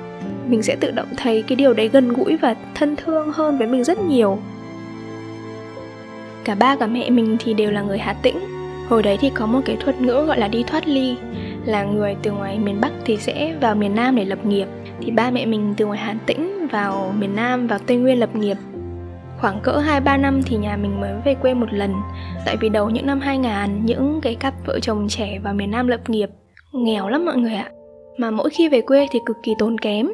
mình 0.49 0.63
sẽ 0.63 0.77
tự 0.77 0.91
động 0.91 1.09
thấy 1.17 1.43
cái 1.43 1.57
điều 1.57 1.73
đấy 1.73 1.89
gần 1.89 2.13
gũi 2.13 2.37
và 2.37 2.55
thân 2.75 2.97
thương 2.97 3.33
hơn 3.33 3.59
với 3.59 3.67
mình 3.67 3.85
rất 3.85 3.99
nhiều. 3.99 4.39
Cả 6.45 6.55
ba 6.55 6.77
cả 6.77 6.87
mẹ 6.87 7.11
mình 7.11 7.37
thì 7.41 7.55
đều 7.55 7.71
là 7.71 7.83
người 7.83 7.99
hà 7.99 8.13
tĩnh. 8.13 8.39
Hồi 8.89 9.03
đấy 9.03 9.19
thì 9.21 9.31
có 9.31 9.47
một 9.47 9.61
cái 9.65 9.77
thuật 9.81 10.01
ngữ 10.01 10.25
gọi 10.27 10.39
là 10.39 10.49
đi 10.49 10.63
thoát 10.63 10.89
ly, 10.89 11.17
là 11.65 11.85
người 11.85 12.17
từ 12.23 12.33
ngoài 12.33 12.59
miền 12.59 12.81
bắc 12.81 12.93
thì 13.05 13.17
sẽ 13.17 13.55
vào 13.61 13.75
miền 13.75 13.95
nam 13.95 14.17
để 14.17 14.25
lập 14.25 14.45
nghiệp. 14.45 14.67
Thì 15.01 15.11
ba 15.11 15.31
mẹ 15.31 15.47
mình 15.47 15.75
từ 15.77 15.87
ngoài 15.87 15.99
hà 15.99 16.15
tĩnh 16.27 16.67
vào 16.67 17.15
miền 17.19 17.37
nam, 17.37 17.67
vào 17.67 17.79
tây 17.79 17.97
nguyên 17.97 18.21
lập 18.21 18.37
nghiệp 18.37 18.57
khoảng 19.45 19.61
cỡ 19.63 19.83
2-3 19.87 20.21
năm 20.21 20.43
thì 20.43 20.57
nhà 20.57 20.77
mình 20.77 21.01
mới 21.01 21.13
về 21.25 21.35
quê 21.35 21.55
một 21.55 21.73
lần. 21.73 21.93
Tại 22.47 22.57
vì 22.61 22.69
đầu 22.69 22.91
những 22.91 23.07
năm 23.07 23.21
2000 23.21 23.85
những 23.85 24.21
cái 24.23 24.35
cặp 24.35 24.55
vợ 24.67 24.79
chồng 24.83 25.07
trẻ 25.09 25.39
vào 25.43 25.55
miền 25.55 25.71
Nam 25.71 25.89
lập 25.89 26.01
nghiệp, 26.11 26.31
Nghèo 26.73 27.09
lắm 27.09 27.25
mọi 27.25 27.37
người 27.37 27.55
ạ. 27.55 27.71
Mà 28.19 28.31
mỗi 28.31 28.51
khi 28.51 28.69
về 28.69 28.81
quê 28.81 29.07
thì 29.11 29.19
cực 29.27 29.37
kỳ 29.43 29.53
tốn 29.59 29.79
kém. 29.79 30.09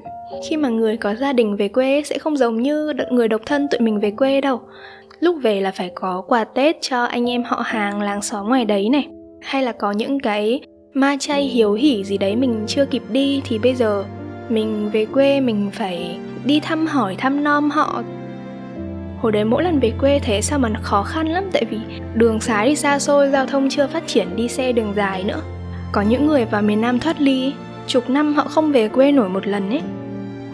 Khi 0.49 0.57
mà 0.57 0.69
người 0.69 0.97
có 0.97 1.15
gia 1.15 1.33
đình 1.33 1.57
về 1.57 1.69
quê 1.69 2.03
sẽ 2.05 2.19
không 2.19 2.37
giống 2.37 2.63
như 2.63 2.93
người 3.11 3.29
độc 3.29 3.41
thân 3.47 3.69
tụi 3.71 3.81
mình 3.81 4.01
về 4.01 4.11
quê 4.11 4.41
đâu. 4.41 4.61
Lúc 5.21 5.37
về 5.43 5.61
là 5.61 5.71
phải 5.71 5.91
có 5.95 6.23
quà 6.27 6.45
Tết 6.45 6.77
cho 6.81 7.05
anh 7.05 7.31
em 7.31 7.45
họ 7.45 7.63
hàng 7.67 8.03
làng 8.03 8.23
xóm 8.23 8.49
ngoài 8.49 8.65
đấy 8.65 8.89
này. 8.89 9.09
Hay 9.43 9.63
là 9.63 9.73
có 9.73 9.93
những 9.93 10.21
cái 10.21 10.61
ma 10.95 11.17
chay 11.21 11.43
hiếu 11.43 11.73
hỉ 11.73 12.05
gì 12.05 12.19
đấy 12.19 12.37
mình 12.37 12.65
chưa 12.67 12.85
kịp 12.85 13.03
đi 13.11 13.43
Thì 13.45 13.59
bây 13.59 13.75
giờ 13.75 14.05
mình 14.49 14.91
về 14.93 15.07
quê 15.07 15.41
mình 15.41 15.71
phải 15.73 16.19
đi 16.45 16.61
thăm 16.61 16.87
hỏi, 16.87 17.15
thăm 17.19 17.45
nom 17.45 17.71
họ 17.71 18.03
hồi 19.21 19.33
đấy 19.33 19.45
mỗi 19.45 19.63
lần 19.63 19.81
về 19.81 19.93
quê 20.01 20.19
thế 20.19 20.41
sao 20.43 20.59
mà 20.59 20.69
khó 20.83 21.03
khăn 21.03 21.29
lắm, 21.29 21.45
tại 21.53 21.65
vì 21.71 21.79
đường 22.15 22.41
xá 22.41 22.65
đi 22.65 22.77
xa 22.77 22.99
xôi, 22.99 23.31
giao 23.31 23.47
thông 23.47 23.69
chưa 23.69 23.87
phát 23.87 24.07
triển, 24.07 24.37
đi 24.37 24.49
xe 24.49 24.73
đường 24.73 24.93
dài 24.97 25.25
nữa. 25.25 25.41
Có 25.93 26.03
những 26.03 26.27
người 26.27 26.45
vào 26.45 26.63
miền 26.63 26.81
nam 26.81 26.99
thoát 26.99 27.21
ly, 27.21 27.53
chục 27.87 28.11
năm 28.11 28.35
họ 28.35 28.45
không 28.45 28.73
về 28.73 28.89
quê 28.89 29.13
nổi 29.13 29.29
một 29.29 29.47
lần 29.47 29.71
ấy. 29.71 29.83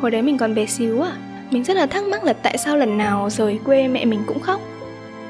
Hồi 0.00 0.10
đấy 0.10 0.22
mình 0.22 0.38
còn 0.38 0.54
bé 0.54 0.66
xíu 0.66 1.02
à 1.02 1.12
mình 1.50 1.64
rất 1.64 1.76
là 1.76 1.86
thắc 1.86 2.04
mắc 2.04 2.24
là 2.24 2.32
tại 2.32 2.58
sao 2.58 2.76
lần 2.76 2.98
nào 2.98 3.30
rời 3.30 3.58
quê 3.64 3.88
mẹ 3.88 4.04
mình 4.04 4.20
cũng 4.26 4.40
khóc. 4.40 4.60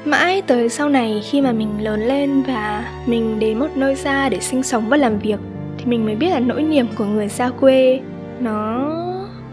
Mãi 0.05 0.41
tới 0.41 0.69
sau 0.69 0.89
này 0.89 1.21
khi 1.29 1.41
mà 1.41 1.51
mình 1.51 1.83
lớn 1.83 2.07
lên 2.07 2.43
và 2.43 2.91
mình 3.05 3.39
đến 3.39 3.59
một 3.59 3.67
nơi 3.75 3.95
xa 3.95 4.29
để 4.29 4.39
sinh 4.39 4.63
sống 4.63 4.89
và 4.89 4.97
làm 4.97 5.19
việc, 5.19 5.39
thì 5.77 5.85
mình 5.85 6.05
mới 6.05 6.15
biết 6.15 6.29
là 6.29 6.39
nỗi 6.39 6.63
niềm 6.63 6.87
của 6.95 7.05
người 7.05 7.29
xa 7.29 7.49
quê 7.59 7.99
nó 8.39 8.89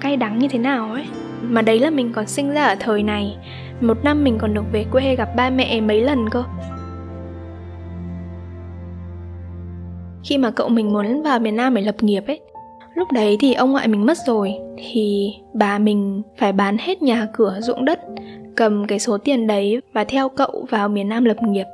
cay 0.01 0.17
đắng 0.17 0.39
như 0.39 0.49
thế 0.49 0.59
nào 0.59 0.93
ấy. 0.93 1.05
Mà 1.43 1.63
đấy 1.63 1.81
là 1.81 1.91
mình 1.91 2.13
còn 2.13 2.27
sinh 2.27 2.53
ra 2.53 2.65
ở 2.65 2.75
thời 2.81 3.03
này 3.03 3.37
một 3.81 4.05
năm 4.05 4.25
mình 4.25 4.39
còn 4.41 4.55
được 4.55 4.65
về 4.73 4.85
quê 4.93 5.17
gặp 5.17 5.29
ba 5.37 5.51
mẹ 5.51 5.81
mấy 5.81 6.01
lần 6.01 6.31
cơ. 6.31 6.45
Khi 10.25 10.39
mà 10.39 10.51
cậu 10.51 10.69
mình 10.69 10.93
muốn 10.93 11.23
vào 11.23 11.39
miền 11.39 11.57
Nam 11.57 11.75
để 11.75 11.83
lập 11.83 11.97
nghiệp 12.01 12.27
ấy 12.27 12.41
lúc 12.95 13.13
đấy 13.13 13.37
thì 13.41 13.55
ông 13.55 13.73
ngoại 13.73 13.89
mình 13.89 14.07
mất 14.07 14.19
rồi 14.27 14.55
thì 14.77 15.33
bà 15.55 15.79
mình 15.79 16.23
phải 16.37 16.53
bán 16.53 16.77
hết 16.79 17.03
nhà 17.03 17.29
cửa 17.33 17.59
ruộng 17.61 17.85
đất 17.85 18.01
cầm 18.57 18.87
cái 18.87 18.99
số 18.99 19.19
tiền 19.19 19.47
đấy 19.47 19.81
và 19.93 20.05
theo 20.05 20.29
cậu 20.29 20.67
vào 20.71 20.89
miền 20.89 21.09
Nam 21.09 21.25
lập 21.25 21.37
nghiệp. 21.43 21.67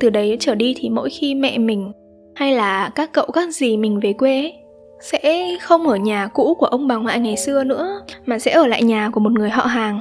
Từ 0.00 0.10
đấy 0.10 0.36
trở 0.40 0.54
đi 0.54 0.74
thì 0.78 0.88
mỗi 0.88 1.10
khi 1.10 1.34
mẹ 1.34 1.58
mình 1.58 1.92
hay 2.34 2.52
là 2.52 2.90
các 2.94 3.12
cậu 3.12 3.26
các 3.32 3.54
dì 3.54 3.76
mình 3.76 4.00
về 4.00 4.12
quê 4.12 4.40
ấy, 4.40 4.54
sẽ 5.00 5.56
không 5.60 5.86
ở 5.86 5.96
nhà 5.96 6.26
cũ 6.26 6.56
của 6.58 6.66
ông 6.66 6.88
bà 6.88 6.96
ngoại 6.96 7.20
ngày 7.20 7.36
xưa 7.36 7.64
nữa 7.64 8.00
mà 8.26 8.38
sẽ 8.38 8.52
ở 8.52 8.66
lại 8.66 8.82
nhà 8.82 9.10
của 9.10 9.20
một 9.20 9.32
người 9.32 9.50
họ 9.50 9.62
hàng 9.62 10.00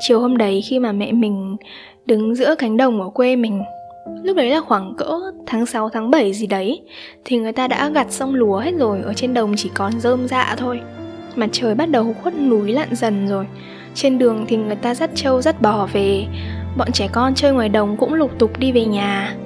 chiều 0.00 0.20
hôm 0.20 0.36
đấy 0.36 0.62
khi 0.62 0.78
mà 0.78 0.92
mẹ 0.92 1.12
mình 1.12 1.56
đứng 2.06 2.34
giữa 2.34 2.54
cánh 2.58 2.76
đồng 2.76 3.02
ở 3.02 3.08
quê 3.08 3.36
mình 3.36 3.62
Lúc 4.22 4.36
đấy 4.36 4.50
là 4.50 4.60
khoảng 4.60 4.94
cỡ 4.94 5.18
tháng 5.46 5.66
6 5.66 5.88
tháng 5.88 6.10
7 6.10 6.32
gì 6.32 6.46
đấy 6.46 6.80
Thì 7.24 7.38
người 7.38 7.52
ta 7.52 7.68
đã 7.68 7.88
gặt 7.88 8.06
xong 8.10 8.34
lúa 8.34 8.58
hết 8.58 8.74
rồi 8.78 9.02
Ở 9.02 9.14
trên 9.14 9.34
đồng 9.34 9.54
chỉ 9.56 9.70
còn 9.74 10.00
rơm 10.00 10.28
dạ 10.28 10.54
thôi. 10.58 10.80
Mặt 11.38 11.48
trời 11.52 11.74
bắt 11.74 11.90
đầu 11.90 12.14
khuất 12.22 12.34
núi 12.40 12.72
lặn 12.72 12.88
dần 12.94 13.28
rồi. 13.28 13.46
Trên 13.94 14.18
đường 14.18 14.44
thì 14.48 14.56
người 14.56 14.76
ta 14.76 14.94
dắt 14.94 15.10
trâu 15.14 15.42
dắt 15.42 15.62
bò 15.62 15.88
về. 15.92 16.26
Bọn 16.76 16.92
trẻ 16.92 17.08
con 17.12 17.34
chơi 17.34 17.52
ngoài 17.52 17.68
đồng 17.68 17.96
cũng 17.96 18.14
lục 18.14 18.38
tục 18.38 18.58
đi 18.58 18.72
về 18.72 18.84
nhà. 18.84 19.36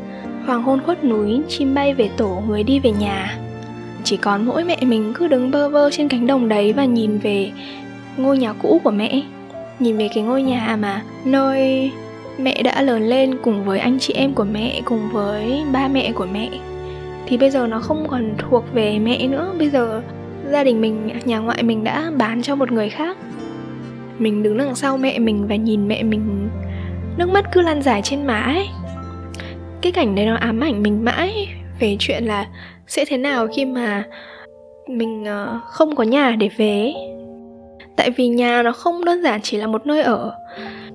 Hoàng 0.46 0.62
hôn 0.62 0.80
khuất 0.84 1.04
núi, 1.04 1.40
chim 1.48 1.74
bay 1.74 1.94
về 1.94 2.10
tổ 2.16 2.42
người 2.48 2.62
đi 2.62 2.78
về 2.78 2.92
nhà. 2.92 3.38
Chỉ 4.04 4.16
còn 4.16 4.46
mỗi 4.46 4.64
mẹ 4.64 4.78
mình 4.82 5.12
cứ 5.14 5.28
đứng 5.28 5.50
bơ 5.50 5.68
vơ 5.68 5.90
trên 5.90 6.08
cánh 6.08 6.26
đồng 6.26 6.48
đấy 6.48 6.72
và 6.72 6.84
nhìn 6.84 7.18
về 7.18 7.50
ngôi 8.16 8.38
nhà 8.38 8.52
cũ 8.52 8.80
của 8.84 8.90
mẹ 8.90 9.22
nhìn 9.82 9.96
về 9.96 10.08
cái 10.14 10.24
ngôi 10.24 10.42
nhà 10.42 10.76
mà 10.80 11.02
nơi 11.24 11.90
mẹ 12.38 12.62
đã 12.62 12.82
lớn 12.82 13.02
lên 13.02 13.38
cùng 13.42 13.64
với 13.64 13.78
anh 13.78 13.98
chị 13.98 14.14
em 14.14 14.34
của 14.34 14.44
mẹ, 14.44 14.80
cùng 14.84 15.08
với 15.12 15.62
ba 15.72 15.88
mẹ 15.88 16.12
của 16.12 16.26
mẹ. 16.32 16.48
Thì 17.26 17.36
bây 17.36 17.50
giờ 17.50 17.66
nó 17.66 17.80
không 17.80 18.06
còn 18.08 18.34
thuộc 18.38 18.64
về 18.72 18.98
mẹ 18.98 19.28
nữa. 19.28 19.54
Bây 19.58 19.70
giờ 19.70 20.02
gia 20.50 20.64
đình 20.64 20.80
mình, 20.80 21.10
nhà 21.24 21.38
ngoại 21.38 21.62
mình 21.62 21.84
đã 21.84 22.10
bán 22.16 22.42
cho 22.42 22.56
một 22.56 22.72
người 22.72 22.88
khác. 22.88 23.16
Mình 24.18 24.42
đứng 24.42 24.58
đằng 24.58 24.74
sau 24.74 24.98
mẹ 24.98 25.18
mình 25.18 25.46
và 25.48 25.56
nhìn 25.56 25.88
mẹ 25.88 26.02
mình, 26.02 26.48
nước 27.16 27.28
mắt 27.28 27.44
cứ 27.52 27.60
lan 27.60 27.82
dài 27.82 28.02
trên 28.02 28.26
má 28.26 28.40
ấy 28.40 28.68
cái 29.82 29.92
cảnh 29.92 30.14
đấy 30.14 30.26
nó 30.26 30.36
ám 30.36 30.60
ảnh 30.60 30.82
mình 30.82 31.04
mãi 31.04 31.48
về 31.80 31.96
chuyện 31.98 32.24
là 32.24 32.46
sẽ 32.86 33.04
thế 33.08 33.16
nào 33.16 33.46
khi 33.56 33.64
mà 33.64 34.04
mình 34.88 35.24
ờ, 35.24 35.60
không 35.66 35.96
có 35.96 36.04
nhà 36.04 36.36
để 36.38 36.48
về 36.56 36.92
tại 37.96 38.10
vì 38.10 38.28
nhà 38.28 38.62
nó 38.62 38.72
không 38.72 39.04
đơn 39.04 39.22
giản 39.22 39.40
chỉ 39.42 39.56
là 39.56 39.66
một 39.66 39.86
nơi 39.86 40.02
ở, 40.02 40.34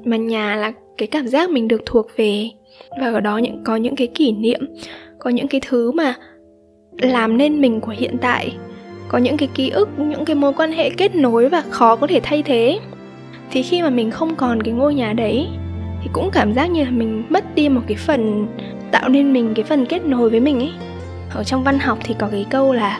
mà 0.04 0.18
nhà 0.18 0.56
là 0.56 0.72
cái 0.98 1.08
cảm 1.08 1.28
giác 1.28 1.50
mình 1.50 1.68
được 1.68 1.82
thuộc 1.86 2.08
về. 2.18 2.50
Và 3.00 3.12
ở 3.12 3.20
đó 3.20 3.38
những, 3.38 3.64
có 3.64 3.76
những 3.76 3.96
cái 3.96 4.08
kỷ 4.08 4.32
niệm, 4.32 4.60
có 5.20 5.30
những 5.30 5.48
cái 5.48 5.62
thứ 5.68 5.92
mà 5.92 6.16
làm 7.02 7.38
nên 7.38 7.62
mình 7.62 7.82
của 7.82 7.94
hiện 7.98 8.18
tại, 8.22 8.54
có 9.08 9.18
những 9.18 9.38
cái 9.38 9.50
ký 9.56 9.70
ức, 9.70 9.90
những 9.98 10.26
cái 10.26 10.36
mối 10.36 10.54
quan 10.54 10.72
hệ 10.72 10.90
kết 10.90 11.16
nối 11.16 11.50
và 11.50 11.64
khó 11.70 11.96
có 11.96 12.08
thể 12.08 12.20
thay 12.24 12.44
thế. 12.44 12.80
Thì 13.52 13.64
khi 13.64 13.82
mà 13.82 13.90
mình 13.90 14.12
không 14.12 14.36
còn 14.36 14.64
cái 14.64 14.74
ngôi 14.74 14.96
nhà 14.96 15.14
đấy, 15.14 15.48
thì 16.04 16.10
cũng 16.14 16.30
cảm 16.34 16.54
giác 16.54 16.72
như 16.72 16.84
là 16.84 16.92
mình 16.92 17.24
mất 17.30 17.56
đi 17.56 17.70
một 17.70 17.82
cái 17.88 17.98
phần, 17.98 18.48
tạo 18.92 19.10
nên 19.10 19.34
mình 19.34 19.54
cái 19.56 19.66
phần 19.66 19.86
kết 19.86 20.06
nối 20.06 20.30
với 20.30 20.40
mình 20.40 20.60
ấy. 20.60 20.72
Ở 21.36 21.44
trong 21.44 21.64
văn 21.64 21.80
học 21.80 21.98
thì 22.04 22.16
có 22.20 22.28
cái 22.32 22.46
câu 22.50 22.74
là 22.74 23.00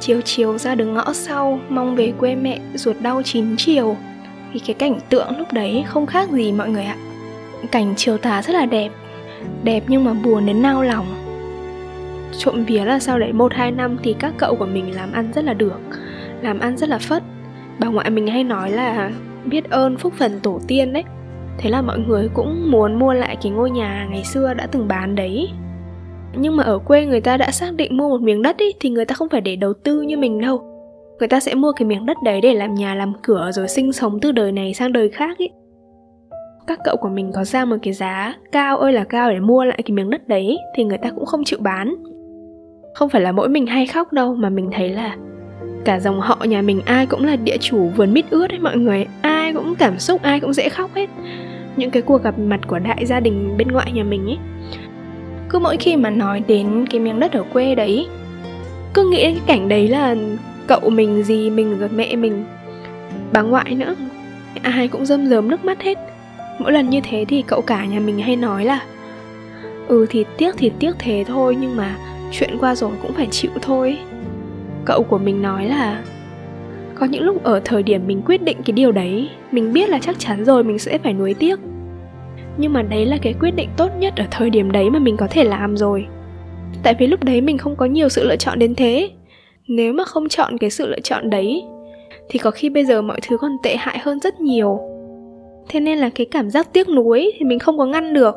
chiều 0.00 0.20
chiều 0.20 0.58
ra 0.58 0.74
đường 0.74 0.94
ngõ 0.94 1.12
sau, 1.12 1.60
mong 1.68 1.96
về 1.96 2.12
quê 2.18 2.34
mẹ, 2.34 2.58
ruột 2.74 2.96
đau 3.00 3.22
chín 3.22 3.56
chiều. 3.56 3.96
Thì 4.52 4.60
cái 4.60 4.74
cảnh 4.74 4.98
tượng 5.08 5.38
lúc 5.38 5.52
đấy 5.52 5.84
không 5.86 6.06
khác 6.06 6.30
gì 6.30 6.52
mọi 6.52 6.70
người 6.70 6.84
ạ. 6.84 6.96
Cảnh 7.70 7.94
chiều 7.96 8.18
tà 8.18 8.42
rất 8.42 8.52
là 8.52 8.66
đẹp 8.66 8.90
đẹp 9.62 9.82
nhưng 9.88 10.04
mà 10.04 10.14
buồn 10.14 10.46
đến 10.46 10.62
nao 10.62 10.82
lòng. 10.82 11.06
Trộm 12.38 12.64
vía 12.64 12.84
là 12.84 12.98
sau 12.98 13.18
đấy 13.18 13.32
một, 13.32 13.52
hai 13.54 13.70
năm 13.70 13.96
thì 14.02 14.14
các 14.18 14.34
cậu 14.38 14.54
của 14.54 14.66
mình 14.66 14.94
làm 14.94 15.12
ăn 15.12 15.32
rất 15.34 15.44
là 15.44 15.54
được, 15.54 15.80
làm 16.42 16.58
ăn 16.58 16.76
rất 16.76 16.88
là 16.88 16.98
phất. 16.98 17.22
Bà 17.78 17.88
ngoại 17.88 18.10
mình 18.10 18.26
hay 18.26 18.44
nói 18.44 18.70
là 18.70 19.10
biết 19.44 19.70
ơn 19.70 19.96
phúc 19.96 20.12
phần 20.18 20.40
tổ 20.40 20.60
tiên 20.66 20.92
đấy. 20.92 21.04
Thế 21.58 21.70
là 21.70 21.82
mọi 21.82 21.98
người 21.98 22.28
cũng 22.34 22.70
muốn 22.70 22.98
mua 22.98 23.12
lại 23.12 23.36
cái 23.42 23.52
ngôi 23.52 23.70
nhà 23.70 24.06
ngày 24.10 24.24
xưa 24.24 24.54
đã 24.54 24.66
từng 24.66 24.88
bán 24.88 25.14
đấy 25.14 25.50
nhưng 26.40 26.56
mà 26.56 26.64
ở 26.64 26.78
quê 26.78 27.06
người 27.06 27.20
ta 27.20 27.36
đã 27.36 27.50
xác 27.50 27.74
định 27.74 27.96
mua 27.96 28.08
một 28.08 28.20
miếng 28.20 28.42
đất 28.42 28.56
ý, 28.56 28.72
thì 28.80 28.90
người 28.90 29.04
ta 29.04 29.14
không 29.14 29.28
phải 29.28 29.40
để 29.40 29.56
đầu 29.56 29.72
tư 29.72 30.02
như 30.02 30.16
mình 30.16 30.40
đâu. 30.40 30.62
Người 31.18 31.28
ta 31.28 31.40
sẽ 31.40 31.54
mua 31.54 31.72
cái 31.72 31.86
miếng 31.86 32.06
đất 32.06 32.16
đấy 32.24 32.40
để 32.40 32.54
làm 32.54 32.74
nhà 32.74 32.94
làm 32.94 33.12
cửa 33.22 33.50
rồi 33.52 33.68
sinh 33.68 33.92
sống 33.92 34.20
từ 34.20 34.32
đời 34.32 34.52
này 34.52 34.74
sang 34.74 34.92
đời 34.92 35.08
khác 35.08 35.38
ý. 35.38 35.48
Các 36.66 36.78
cậu 36.84 36.96
của 36.96 37.08
mình 37.08 37.32
có 37.34 37.44
ra 37.44 37.64
một 37.64 37.76
cái 37.82 37.92
giá 37.92 38.34
cao 38.52 38.78
ơi 38.78 38.92
là 38.92 39.04
cao 39.04 39.30
để 39.30 39.40
mua 39.40 39.64
lại 39.64 39.82
cái 39.84 39.92
miếng 39.92 40.10
đất 40.10 40.28
đấy 40.28 40.58
thì 40.74 40.84
người 40.84 40.98
ta 40.98 41.10
cũng 41.10 41.26
không 41.26 41.44
chịu 41.44 41.58
bán. 41.62 41.94
Không 42.94 43.08
phải 43.08 43.20
là 43.20 43.32
mỗi 43.32 43.48
mình 43.48 43.66
hay 43.66 43.86
khóc 43.86 44.12
đâu 44.12 44.34
mà 44.34 44.48
mình 44.48 44.70
thấy 44.72 44.88
là 44.88 45.16
cả 45.84 46.00
dòng 46.00 46.20
họ 46.20 46.38
nhà 46.44 46.62
mình 46.62 46.80
ai 46.84 47.06
cũng 47.06 47.24
là 47.24 47.36
địa 47.36 47.56
chủ 47.60 47.88
vườn 47.96 48.12
mít 48.12 48.24
ướt 48.30 48.50
ấy 48.50 48.58
mọi 48.58 48.76
người. 48.76 49.06
Ai 49.20 49.52
cũng 49.52 49.74
cảm 49.78 49.98
xúc 49.98 50.22
ai 50.22 50.40
cũng 50.40 50.52
dễ 50.52 50.68
khóc 50.68 50.90
hết. 50.94 51.10
Những 51.76 51.90
cái 51.90 52.02
cuộc 52.02 52.22
gặp 52.22 52.38
mặt 52.38 52.60
của 52.66 52.78
đại 52.78 53.06
gia 53.06 53.20
đình 53.20 53.54
bên 53.58 53.68
ngoại 53.68 53.92
nhà 53.92 54.04
mình 54.04 54.26
ấy 54.26 54.38
cứ 55.48 55.58
mỗi 55.58 55.76
khi 55.76 55.96
mà 55.96 56.10
nói 56.10 56.42
đến 56.48 56.86
cái 56.90 57.00
miếng 57.00 57.20
đất 57.20 57.32
ở 57.32 57.44
quê 57.52 57.74
đấy, 57.74 58.06
cứ 58.94 59.10
nghĩ 59.10 59.22
cái 59.22 59.40
cảnh 59.46 59.68
đấy 59.68 59.88
là 59.88 60.16
cậu 60.66 60.90
mình 60.90 61.22
gì, 61.22 61.50
mình 61.50 61.78
rồi 61.78 61.88
mẹ 61.88 62.16
mình. 62.16 62.44
Bà 63.32 63.42
ngoại 63.42 63.74
nữa, 63.74 63.94
ai 64.62 64.88
cũng 64.88 65.06
rơm 65.06 65.26
rớm 65.26 65.48
nước 65.48 65.64
mắt 65.64 65.82
hết. 65.82 65.98
Mỗi 66.58 66.72
lần 66.72 66.90
như 66.90 67.00
thế 67.00 67.24
thì 67.28 67.42
cậu 67.42 67.60
cả 67.60 67.84
nhà 67.84 68.00
mình 68.00 68.18
hay 68.18 68.36
nói 68.36 68.64
là 68.64 68.82
ừ 69.88 70.06
thì 70.10 70.24
tiếc 70.36 70.54
thì 70.58 70.70
tiếc 70.78 70.96
thế 70.98 71.24
thôi, 71.28 71.56
nhưng 71.60 71.76
mà 71.76 71.96
chuyện 72.32 72.58
qua 72.60 72.74
rồi 72.74 72.90
cũng 73.02 73.12
phải 73.12 73.26
chịu 73.30 73.50
thôi. 73.62 73.98
Cậu 74.84 75.02
của 75.02 75.18
mình 75.18 75.42
nói 75.42 75.66
là, 75.66 76.02
có 76.94 77.06
những 77.06 77.22
lúc 77.22 77.44
ở 77.44 77.60
thời 77.64 77.82
điểm 77.82 78.06
mình 78.06 78.22
quyết 78.26 78.42
định 78.42 78.56
cái 78.64 78.72
điều 78.72 78.92
đấy, 78.92 79.28
mình 79.52 79.72
biết 79.72 79.88
là 79.88 79.98
chắc 79.98 80.18
chắn 80.18 80.44
rồi 80.44 80.64
mình 80.64 80.78
sẽ 80.78 80.98
phải 80.98 81.12
nuối 81.12 81.34
tiếc 81.34 81.58
nhưng 82.58 82.72
mà 82.72 82.82
đấy 82.82 83.06
là 83.06 83.16
cái 83.22 83.34
quyết 83.40 83.50
định 83.50 83.68
tốt 83.76 83.88
nhất 83.98 84.14
ở 84.16 84.24
thời 84.30 84.50
điểm 84.50 84.72
đấy 84.72 84.90
mà 84.90 84.98
mình 84.98 85.16
có 85.16 85.26
thể 85.30 85.44
làm 85.44 85.76
rồi. 85.76 86.06
Tại 86.82 86.94
vì 86.98 87.06
lúc 87.06 87.24
đấy 87.24 87.40
mình 87.40 87.58
không 87.58 87.76
có 87.76 87.86
nhiều 87.86 88.08
sự 88.08 88.28
lựa 88.28 88.36
chọn 88.36 88.58
đến 88.58 88.74
thế. 88.74 89.10
Nếu 89.68 89.92
mà 89.92 90.04
không 90.04 90.28
chọn 90.28 90.58
cái 90.58 90.70
sự 90.70 90.86
lựa 90.86 91.00
chọn 91.00 91.30
đấy, 91.30 91.62
thì 92.28 92.38
có 92.38 92.50
khi 92.50 92.70
bây 92.70 92.84
giờ 92.84 93.02
mọi 93.02 93.20
thứ 93.28 93.36
còn 93.36 93.56
tệ 93.62 93.76
hại 93.76 93.98
hơn 93.98 94.20
rất 94.20 94.40
nhiều. 94.40 94.80
Thế 95.68 95.80
nên 95.80 95.98
là 95.98 96.10
cái 96.14 96.26
cảm 96.30 96.50
giác 96.50 96.72
tiếc 96.72 96.88
nuối 96.88 97.32
thì 97.38 97.44
mình 97.44 97.58
không 97.58 97.78
có 97.78 97.86
ngăn 97.86 98.14
được. 98.14 98.34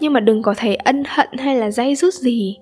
Nhưng 0.00 0.12
mà 0.12 0.20
đừng 0.20 0.42
có 0.42 0.54
thấy 0.56 0.76
ân 0.76 1.02
hận 1.08 1.28
hay 1.38 1.56
là 1.56 1.70
dây 1.70 1.94
rút 1.94 2.14
gì. 2.14 2.58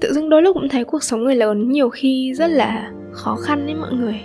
Tự 0.00 0.12
dưng 0.12 0.30
đôi 0.30 0.42
lúc 0.42 0.54
cũng 0.54 0.68
thấy 0.68 0.84
cuộc 0.84 1.02
sống 1.02 1.24
người 1.24 1.34
lớn 1.34 1.68
nhiều 1.68 1.88
khi 1.88 2.34
rất 2.34 2.46
là 2.46 2.90
khó 3.12 3.36
khăn 3.36 3.66
đấy 3.66 3.74
mọi 3.74 3.92
người 3.92 4.20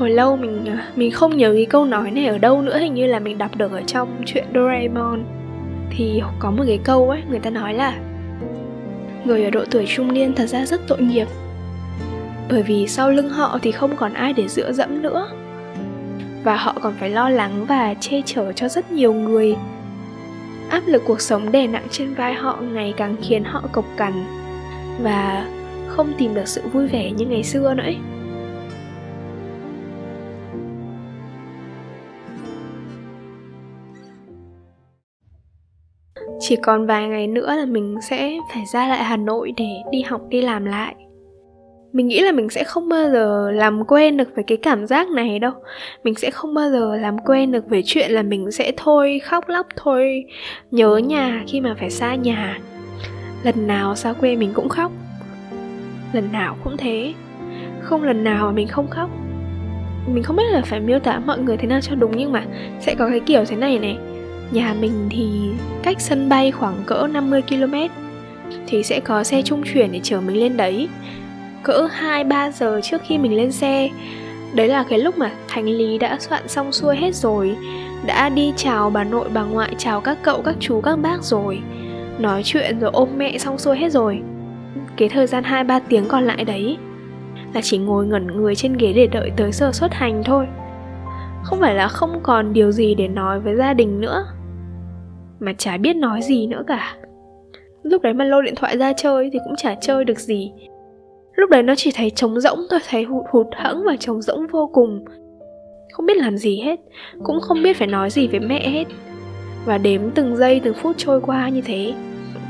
hồi 0.00 0.10
lâu 0.10 0.36
mình 0.36 0.66
à, 0.66 0.92
mình 0.96 1.10
không 1.10 1.36
nhớ 1.36 1.52
cái 1.54 1.66
câu 1.66 1.84
nói 1.84 2.10
này 2.10 2.26
ở 2.26 2.38
đâu 2.38 2.62
nữa, 2.62 2.78
hình 2.78 2.94
như 2.94 3.06
là 3.06 3.18
mình 3.18 3.38
đọc 3.38 3.56
được 3.56 3.72
ở 3.72 3.82
trong 3.86 4.22
chuyện 4.26 4.44
Doraemon. 4.54 5.24
Thì 5.90 6.22
có 6.38 6.50
một 6.50 6.64
cái 6.66 6.78
câu 6.84 7.10
ấy, 7.10 7.20
người 7.30 7.38
ta 7.38 7.50
nói 7.50 7.74
là, 7.74 7.98
người 9.24 9.44
ở 9.44 9.50
độ 9.50 9.64
tuổi 9.70 9.84
trung 9.86 10.12
niên 10.12 10.34
thật 10.34 10.46
ra 10.46 10.66
rất 10.66 10.80
tội 10.86 11.00
nghiệp, 11.00 11.26
bởi 12.50 12.62
vì 12.62 12.86
sau 12.86 13.10
lưng 13.10 13.28
họ 13.28 13.58
thì 13.62 13.72
không 13.72 13.96
còn 13.96 14.12
ai 14.12 14.32
để 14.32 14.48
dựa 14.48 14.72
dẫm 14.72 15.02
nữa. 15.02 15.28
Và 16.44 16.56
họ 16.56 16.74
còn 16.82 16.94
phải 17.00 17.10
lo 17.10 17.28
lắng 17.28 17.66
và 17.68 17.94
che 18.00 18.20
chở 18.26 18.52
cho 18.52 18.68
rất 18.68 18.92
nhiều 18.92 19.12
người. 19.12 19.56
Áp 20.70 20.82
lực 20.86 21.02
cuộc 21.06 21.20
sống 21.20 21.52
đè 21.52 21.66
nặng 21.66 21.86
trên 21.90 22.14
vai 22.14 22.34
họ 22.34 22.58
ngày 22.72 22.94
càng 22.96 23.16
khiến 23.22 23.44
họ 23.44 23.62
cộc 23.72 23.84
cằn 23.96 24.12
và 25.02 25.46
không 25.86 26.12
tìm 26.18 26.34
được 26.34 26.48
sự 26.48 26.62
vui 26.72 26.86
vẻ 26.86 27.10
như 27.10 27.26
ngày 27.26 27.44
xưa 27.44 27.74
nữa 27.74 27.84
ấy. 27.84 27.96
Chỉ 36.50 36.56
còn 36.56 36.86
vài 36.86 37.08
ngày 37.08 37.26
nữa 37.26 37.56
là 37.56 37.64
mình 37.64 37.96
sẽ 38.02 38.38
phải 38.52 38.62
ra 38.72 38.88
lại 38.88 39.04
hà 39.04 39.16
nội 39.16 39.52
để 39.56 39.82
đi 39.90 40.02
học, 40.02 40.20
đi 40.28 40.40
làm 40.40 40.64
lại. 40.64 40.94
Mình 41.92 42.08
nghĩ 42.08 42.20
là 42.20 42.32
mình 42.32 42.48
sẽ 42.48 42.64
không 42.64 42.88
bao 42.88 43.10
giờ 43.10 43.50
làm 43.50 43.84
quen 43.84 44.16
được 44.16 44.28
với 44.34 44.44
cái 44.44 44.58
cảm 44.58 44.86
giác 44.86 45.08
này 45.08 45.38
đâu. 45.38 45.52
Mình 46.04 46.14
sẽ 46.14 46.30
không 46.30 46.54
bao 46.54 46.70
giờ 46.70 46.96
làm 46.96 47.18
quen 47.18 47.52
được 47.52 47.68
với 47.68 47.82
chuyện 47.86 48.10
là 48.10 48.22
mình 48.22 48.50
sẽ 48.50 48.72
thôi 48.76 49.20
khóc 49.24 49.48
lóc, 49.48 49.66
thôi 49.76 50.24
nhớ 50.70 50.96
nhà 50.96 51.44
khi 51.46 51.60
mà 51.60 51.74
phải 51.78 51.90
xa 51.90 52.14
nhà. 52.14 52.58
Lần 53.42 53.66
nào 53.66 53.94
xa 53.94 54.12
quê 54.12 54.36
mình 54.36 54.50
cũng 54.54 54.68
khóc. 54.68 54.92
Lần 56.12 56.32
nào 56.32 56.56
cũng 56.64 56.76
thế. 56.76 57.14
Không 57.80 58.02
lần 58.02 58.24
nào 58.24 58.46
mà 58.46 58.52
mình 58.52 58.68
không 58.68 58.88
khóc. 58.90 59.10
Mình 60.14 60.22
không 60.22 60.36
biết 60.36 60.50
là 60.50 60.62
phải 60.64 60.80
miêu 60.80 60.98
tả 60.98 61.18
mọi 61.18 61.38
người 61.38 61.56
thế 61.56 61.68
nào 61.68 61.80
cho 61.80 61.94
đúng 61.94 62.16
nhưng 62.16 62.32
mà 62.32 62.44
sẽ 62.80 62.94
có 62.94 63.08
cái 63.08 63.20
kiểu 63.20 63.44
thế 63.44 63.56
này 63.56 63.78
này. 63.78 63.98
Nhà 64.50 64.74
mình 64.80 65.08
thì 65.10 65.50
cách 65.82 66.00
sân 66.00 66.28
bay 66.28 66.50
khoảng 66.50 66.82
cỡ 66.86 67.06
50 67.06 67.42
km 67.42 67.74
Thì 68.66 68.82
sẽ 68.82 69.00
có 69.00 69.24
xe 69.24 69.42
trung 69.42 69.62
chuyển 69.74 69.92
để 69.92 70.00
chở 70.02 70.20
mình 70.20 70.40
lên 70.40 70.56
đấy. 70.56 70.88
Cỡ 71.62 71.88
2-3 72.00 72.50
giờ 72.50 72.80
trước 72.82 73.00
khi 73.04 73.18
mình 73.18 73.36
lên 73.36 73.52
xe, 73.52 73.88
Đấy 74.54 74.68
là 74.68 74.84
cái 74.88 74.98
lúc 74.98 75.18
mà 75.18 75.30
hành 75.48 75.64
lý 75.64 75.98
đã 75.98 76.16
soạn 76.20 76.48
xong 76.48 76.72
xuôi 76.72 76.96
hết 76.96 77.14
rồi, 77.14 77.56
Đã 78.06 78.28
đi 78.28 78.52
chào 78.56 78.90
bà 78.90 79.04
nội, 79.04 79.28
bà 79.34 79.42
ngoại, 79.42 79.74
chào 79.78 80.00
các 80.00 80.18
cậu, 80.22 80.42
các 80.42 80.56
chú, 80.60 80.80
các 80.80 80.96
bác 80.96 81.22
rồi. 81.22 81.60
Nói 82.18 82.42
chuyện 82.44 82.80
rồi 82.80 82.90
ôm 82.92 83.08
mẹ 83.16 83.38
xong 83.38 83.58
xuôi 83.58 83.78
hết 83.78 83.92
rồi. 83.92 84.22
Cái 84.96 85.08
thời 85.08 85.26
gian 85.26 85.44
2-3 85.44 85.80
tiếng 85.88 86.08
còn 86.08 86.24
lại 86.24 86.44
đấy 86.44 86.76
Là 87.54 87.60
chỉ 87.64 87.78
ngồi 87.78 88.06
ngẩn 88.06 88.26
người 88.26 88.54
trên 88.54 88.76
ghế 88.76 88.92
để 88.92 89.06
đợi 89.06 89.30
tới 89.36 89.52
giờ 89.52 89.72
xuất 89.72 89.94
hành 89.94 90.22
thôi. 90.24 90.46
Không 91.42 91.60
phải 91.60 91.74
là 91.74 91.88
không 91.88 92.20
còn 92.22 92.52
điều 92.52 92.72
gì 92.72 92.94
để 92.94 93.08
nói 93.08 93.40
với 93.40 93.56
gia 93.56 93.72
đình 93.72 94.00
nữa 94.00 94.26
mà 95.40 95.52
chả 95.52 95.76
biết 95.76 95.96
nói 95.96 96.22
gì 96.22 96.46
nữa 96.46 96.62
cả. 96.66 96.96
Lúc 97.82 98.02
đấy 98.02 98.14
mà 98.14 98.24
lôi 98.24 98.42
điện 98.42 98.54
thoại 98.54 98.78
ra 98.78 98.92
chơi 98.92 99.30
thì 99.32 99.38
cũng 99.44 99.56
chả 99.56 99.74
chơi 99.74 100.04
được 100.04 100.18
gì. 100.18 100.52
Lúc 101.34 101.50
đấy 101.50 101.62
nó 101.62 101.74
chỉ 101.76 101.90
thấy 101.94 102.10
trống 102.10 102.40
rỗng 102.40 102.58
tôi 102.70 102.80
thấy 102.88 103.02
hụt 103.02 103.24
hụt 103.30 103.46
hẫng 103.56 103.82
và 103.86 103.96
trống 103.96 104.22
rỗng 104.22 104.46
vô 104.46 104.70
cùng. 104.72 105.04
Không 105.92 106.06
biết 106.06 106.16
làm 106.16 106.38
gì 106.38 106.60
hết 106.60 106.80
cũng 107.22 107.40
không 107.40 107.62
biết 107.62 107.76
phải 107.76 107.86
nói 107.86 108.10
gì 108.10 108.28
với 108.28 108.40
mẹ 108.40 108.68
hết. 108.68 108.84
Và 109.66 109.78
đếm 109.78 110.10
từng 110.10 110.36
giây 110.36 110.60
từng 110.64 110.74
phút 110.74 110.96
trôi 110.98 111.20
qua 111.20 111.48
như 111.48 111.60
thế 111.60 111.94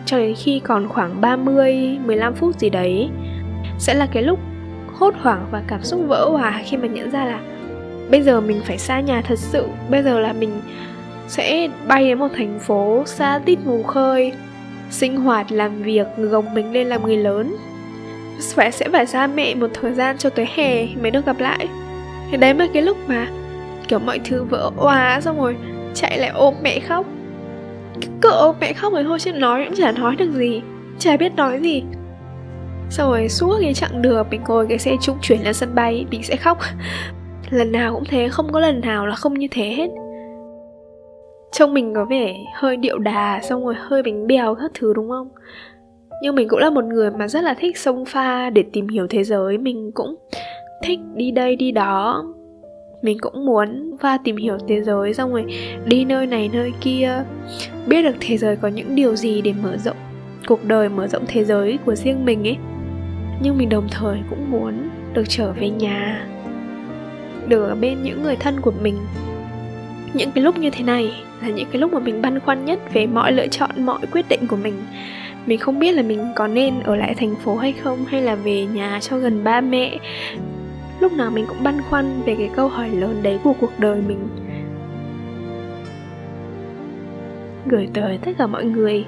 cho 0.07 0.19
đến 0.19 0.35
khi 0.35 0.61
còn 0.65 0.89
khoảng 0.89 1.21
30, 1.21 1.99
15 2.07 2.35
phút 2.35 2.59
gì 2.59 2.71
đấy 2.71 3.09
sẽ 3.79 3.95
là 3.95 4.07
cái 4.07 4.23
lúc 4.23 4.39
hốt 4.95 5.15
hoảng 5.23 5.47
và 5.51 5.63
cảm 5.67 5.83
xúc 5.83 6.01
vỡ 6.09 6.29
hòa 6.31 6.63
khi 6.65 6.77
mà 6.77 6.87
nhận 6.87 7.11
ra 7.11 7.25
là 7.25 7.41
bây 8.11 8.23
giờ 8.23 8.41
mình 8.41 8.61
phải 8.65 8.79
xa 8.79 9.01
nhà 9.01 9.23
thật 9.23 9.39
sự 9.39 9.67
bây 9.91 10.03
giờ 10.03 10.21
là 10.21 10.33
mình 10.33 10.51
sẽ 11.31 11.69
bay 11.87 12.05
đến 12.05 12.19
một 12.19 12.29
thành 12.37 12.59
phố 12.59 13.03
xa 13.07 13.41
tít 13.45 13.59
mù 13.65 13.83
khơi, 13.83 14.33
sinh 14.91 15.17
hoạt, 15.17 15.53
làm 15.53 15.83
việc, 15.83 16.07
gồng 16.17 16.55
mình 16.55 16.73
lên 16.73 16.87
làm 16.87 17.07
người 17.07 17.17
lớn. 17.17 17.57
Phải, 18.55 18.73
sẽ 18.73 18.89
phải 18.93 19.07
xa 19.07 19.27
mẹ 19.27 19.55
một 19.55 19.71
thời 19.81 19.93
gian 19.93 20.19
cho 20.19 20.31
tới 20.31 20.47
hè 20.55 20.87
mới 21.03 21.11
được 21.11 21.27
gặp 21.27 21.41
lại. 21.41 21.69
Thì 22.31 22.37
đấy 22.37 22.55
mới 22.55 22.69
cái 22.69 22.83
lúc 22.83 22.97
mà, 23.07 23.29
kiểu, 23.89 23.99
mọi 23.99 24.19
thứ 24.19 24.45
vỡ 24.45 24.71
òa 24.77 25.21
xong 25.21 25.41
rồi 25.41 25.57
chạy 25.95 26.19
lại 26.19 26.31
ôm 26.35 26.55
mẹ 26.63 26.81
khóc. 26.81 27.07
Cứ 28.21 28.31
ôm 28.31 28.57
mẹ 28.61 28.73
khóc 28.73 28.93
rồi 28.93 29.05
thôi 29.05 29.19
chứ 29.21 29.33
nói 29.33 29.65
cũng 29.65 29.77
chả 29.77 29.93
nói 29.93 30.17
được 30.17 30.33
gì, 30.33 30.63
chả 30.99 31.17
biết 31.17 31.35
nói 31.37 31.61
gì. 31.61 31.83
Xong 32.91 33.11
rồi 33.11 33.29
suốt 33.29 33.59
cái 33.63 33.75
chặng 33.75 34.03
đường 34.03 34.27
mình 34.31 34.41
ngồi 34.49 34.67
cái 34.69 34.79
xe 34.79 34.97
trung 35.03 35.19
chuyển 35.23 35.45
lên 35.45 35.55
sân 35.55 35.75
bay, 35.75 36.07
mình 36.11 36.23
sẽ 36.23 36.37
khóc. 36.37 36.59
Lần 37.51 37.73
nào 37.73 37.95
cũng 37.95 38.05
thế, 38.05 38.29
không 38.29 38.53
có 38.53 38.61
lần 38.61 38.81
nào 38.81 39.07
là 39.07 39.17
không 39.17 39.35
như 39.35 39.47
thế 39.51 39.75
hết 39.75 39.89
trông 41.53 41.75
mình 41.75 41.95
có 41.95 42.05
vẻ 42.05 42.35
hơi 42.55 42.77
điệu 42.77 42.99
đà, 42.99 43.41
xong 43.43 43.65
rồi 43.65 43.75
hơi 43.79 44.03
bánh 44.03 44.27
bèo 44.27 44.55
các 44.55 44.71
thứ, 44.75 44.93
đúng 44.95 45.09
không? 45.09 45.29
Nhưng 46.23 46.35
mình 46.35 46.49
cũng 46.49 46.59
là 46.59 46.71
một 46.71 46.85
người 46.85 47.11
mà 47.11 47.29
rất 47.29 47.45
là 47.45 47.55
thích 47.55 47.79
sông 47.79 48.05
pha 48.05 48.51
để 48.51 48.65
tìm 48.73 48.89
hiểu 48.89 49.07
thế 49.07 49.25
giới. 49.25 49.59
Mình 49.59 49.91
cũng 49.95 50.17
thích 50.83 51.01
đi 51.15 51.31
đây, 51.31 51.57
đi 51.57 51.73
đó. 51.73 52.25
Mình 53.03 53.19
cũng 53.21 53.47
muốn 53.47 53.97
pha 54.01 54.19
tìm 54.25 54.37
hiểu 54.37 54.59
thế 54.69 54.81
giới, 54.83 55.15
xong 55.15 55.33
rồi 55.33 55.45
đi 55.87 56.05
nơi 56.05 56.27
này, 56.27 56.51
nơi 56.53 56.73
kia. 56.81 57.25
Biết 57.87 58.03
được 58.03 58.15
thế 58.21 58.37
giới 58.37 58.57
có 58.57 58.69
những 58.69 58.95
điều 58.95 59.17
gì 59.17 59.43
để 59.43 59.55
mở 59.63 59.77
rộng 59.77 59.97
cuộc 60.47 60.65
đời, 60.65 60.89
mở 60.89 61.07
rộng 61.07 61.25
thế 61.29 61.45
giới 61.45 61.79
của 61.87 61.95
riêng 61.95 62.25
mình 62.25 62.49
ấy. 62.49 62.57
Nhưng 63.43 63.59
mình 63.59 63.69
đồng 63.69 63.89
thời 63.91 64.19
cũng 64.31 64.51
muốn 64.51 64.75
được 65.15 65.25
trở 65.29 65.53
về 65.53 65.71
nhà, 65.71 66.29
được 67.49 67.69
ở 67.69 67.75
bên 67.75 68.03
những 68.03 68.23
người 68.23 68.37
thân 68.37 68.61
của 68.61 68.73
mình. 68.83 68.97
Những 70.15 70.31
cái 70.35 70.45
lúc 70.45 70.59
như 70.59 70.71
thế 70.71 70.85
này 70.85 71.13
là 71.43 71.49
những 71.49 71.69
cái 71.73 71.81
lúc 71.81 71.93
mà 71.93 71.99
mình 71.99 72.23
băn 72.23 72.41
khoăn 72.41 72.65
nhất 72.65 72.79
về 72.93 73.07
mọi 73.07 73.33
lựa 73.33 73.47
chọn, 73.47 73.71
mọi 73.87 74.01
quyết 74.13 74.29
định 74.29 74.47
của 74.47 74.57
mình. 74.57 74.75
Mình 75.47 75.59
không 75.59 75.79
biết 75.79 75.93
là 75.93 76.03
mình 76.03 76.33
có 76.37 76.47
nên 76.47 76.81
ở 76.81 76.97
lại 76.97 77.15
thành 77.15 77.35
phố 77.37 77.57
hay 77.57 77.73
không, 77.73 78.05
hay 78.05 78.23
là 78.23 78.35
về 78.35 78.67
nhà 78.67 78.99
cho 79.03 79.19
gần 79.19 79.45
ba 79.45 79.61
mẹ. 79.61 79.99
Lúc 81.01 81.13
nào 81.13 81.31
mình 81.31 81.47
cũng 81.49 81.63
băn 81.63 81.83
khoăn 81.83 82.23
về 82.25 82.35
cái 82.35 82.51
câu 82.57 82.69
hỏi 82.69 82.89
lớn 82.89 83.21
đấy 83.23 83.39
của 83.45 83.53
cuộc 83.61 83.79
đời 83.79 84.03
mình. 84.09 84.29
Gửi 87.67 87.89
tới 87.95 88.19
tất 88.25 88.33
cả 88.39 88.47
mọi 88.47 88.65
người, 88.65 89.05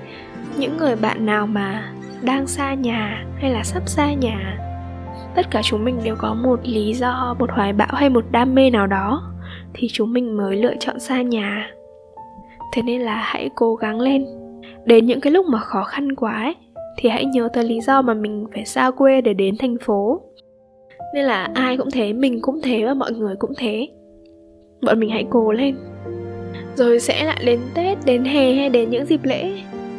những 0.57 0.77
người 0.77 0.97
bạn 0.97 1.27
nào 1.27 1.47
mà 1.47 1.93
đang 2.23 2.47
xa 2.47 2.75
nhà 2.75 3.25
hay 3.41 3.51
là 3.51 3.63
sắp 3.63 3.83
xa 3.87 4.13
nhà, 4.13 4.59
tất 5.35 5.51
cả 5.51 5.61
chúng 5.65 5.85
mình 5.85 6.01
đều 6.05 6.17
có 6.17 6.35
một 6.35 6.61
lý 6.65 6.95
do, 6.95 7.37
một 7.39 7.51
hoài 7.51 7.73
bão 7.73 7.95
hay 7.95 8.09
một 8.09 8.25
đam 8.31 8.55
mê 8.55 8.71
nào 8.71 8.87
đó, 8.87 9.33
thì 9.75 9.89
chúng 9.93 10.13
mình 10.13 10.37
mới 10.37 10.57
lựa 10.57 10.75
chọn 10.81 11.01
xa 11.01 11.23
nhà 11.23 11.71
thế 12.73 12.83
nên 12.83 13.01
là 13.01 13.17
hãy 13.17 13.51
cố 13.55 13.75
gắng 13.75 14.01
lên. 14.01 14.27
Đến 14.85 15.07
những 15.07 15.21
cái 15.21 15.33
lúc 15.33 15.47
mà 15.47 15.59
khó 15.59 15.85
khăn 15.85 16.15
quá 16.15 16.43
ấy, 16.43 16.55
thì 16.97 17.09
hãy 17.09 17.25
nhớ 17.25 17.49
tới 17.53 17.65
lý 17.65 17.81
do 17.81 18.03
mà 18.03 18.15
mình 18.15 18.47
phải 18.55 18.65
xa 18.65 18.91
quê 18.91 19.21
để 19.21 19.35
đến 19.35 19.57
thành 19.59 19.77
phố. 19.79 20.21
Nên 21.15 21.25
là 21.25 21.49
ai 21.55 21.77
cũng 21.77 21.91
thế, 21.91 22.13
mình 22.13 22.39
cũng 22.43 22.61
thế 22.63 22.85
và 22.85 22.95
mọi 22.95 23.13
người 23.13 23.37
cũng 23.37 23.53
thế. 23.57 23.89
Bọn 24.83 25.01
mình 25.01 25.11
hãy 25.11 25.25
cố 25.31 25.53
lên. 25.53 25.77
Rồi 26.75 27.01
sẽ 27.01 27.25
lại 27.25 27.43
đến 27.45 27.61
tết, 27.75 27.99
đến 28.05 28.25
hè 28.25 28.53
hay 28.53 28.69
đến 28.69 28.91
những 28.91 29.07
dịp 29.07 29.21
lễ, 29.25 29.53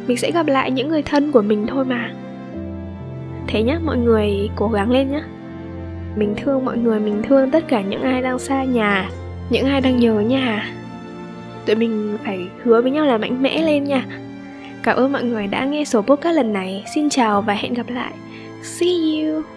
mình 0.06 0.16
sẽ 0.16 0.30
gặp 0.30 0.46
lại 0.46 0.70
những 0.70 0.88
người 0.88 1.02
thân 1.02 1.32
của 1.32 1.42
mình 1.42 1.66
thôi 1.66 1.84
mà. 1.84 2.12
Thế 3.46 3.62
nhá, 3.62 3.80
mọi 3.84 3.98
người 3.98 4.50
cố 4.56 4.68
gắng 4.68 4.90
lên 4.90 5.12
nhá. 5.12 5.24
Mình 6.16 6.34
thương 6.36 6.64
mọi 6.64 6.78
người, 6.78 7.00
mình 7.00 7.22
thương 7.22 7.50
tất 7.50 7.68
cả 7.68 7.82
những 7.82 8.02
ai 8.02 8.22
đang 8.22 8.38
xa 8.38 8.64
nhà, 8.64 9.10
những 9.50 9.66
ai 9.66 9.80
đang 9.80 10.00
nhớ 10.00 10.20
nhà 10.20 10.74
tụi 11.66 11.76
mình 11.76 12.18
phải 12.24 12.46
hứa 12.64 12.82
với 12.82 12.90
nhau 12.90 13.06
là 13.06 13.18
mạnh 13.18 13.42
mẽ 13.42 13.62
lên 13.62 13.84
nha. 13.84 14.06
Cảm 14.82 14.96
ơn 14.96 15.12
mọi 15.12 15.24
người 15.24 15.46
đã 15.46 15.64
nghe 15.64 15.84
số 15.84 16.02
podcast 16.02 16.36
lần 16.36 16.52
này. 16.52 16.84
Xin 16.94 17.08
chào 17.08 17.42
và 17.42 17.54
hẹn 17.54 17.74
gặp 17.74 17.86
lại. 17.88 18.12
See 18.62 19.24
you. 19.24 19.53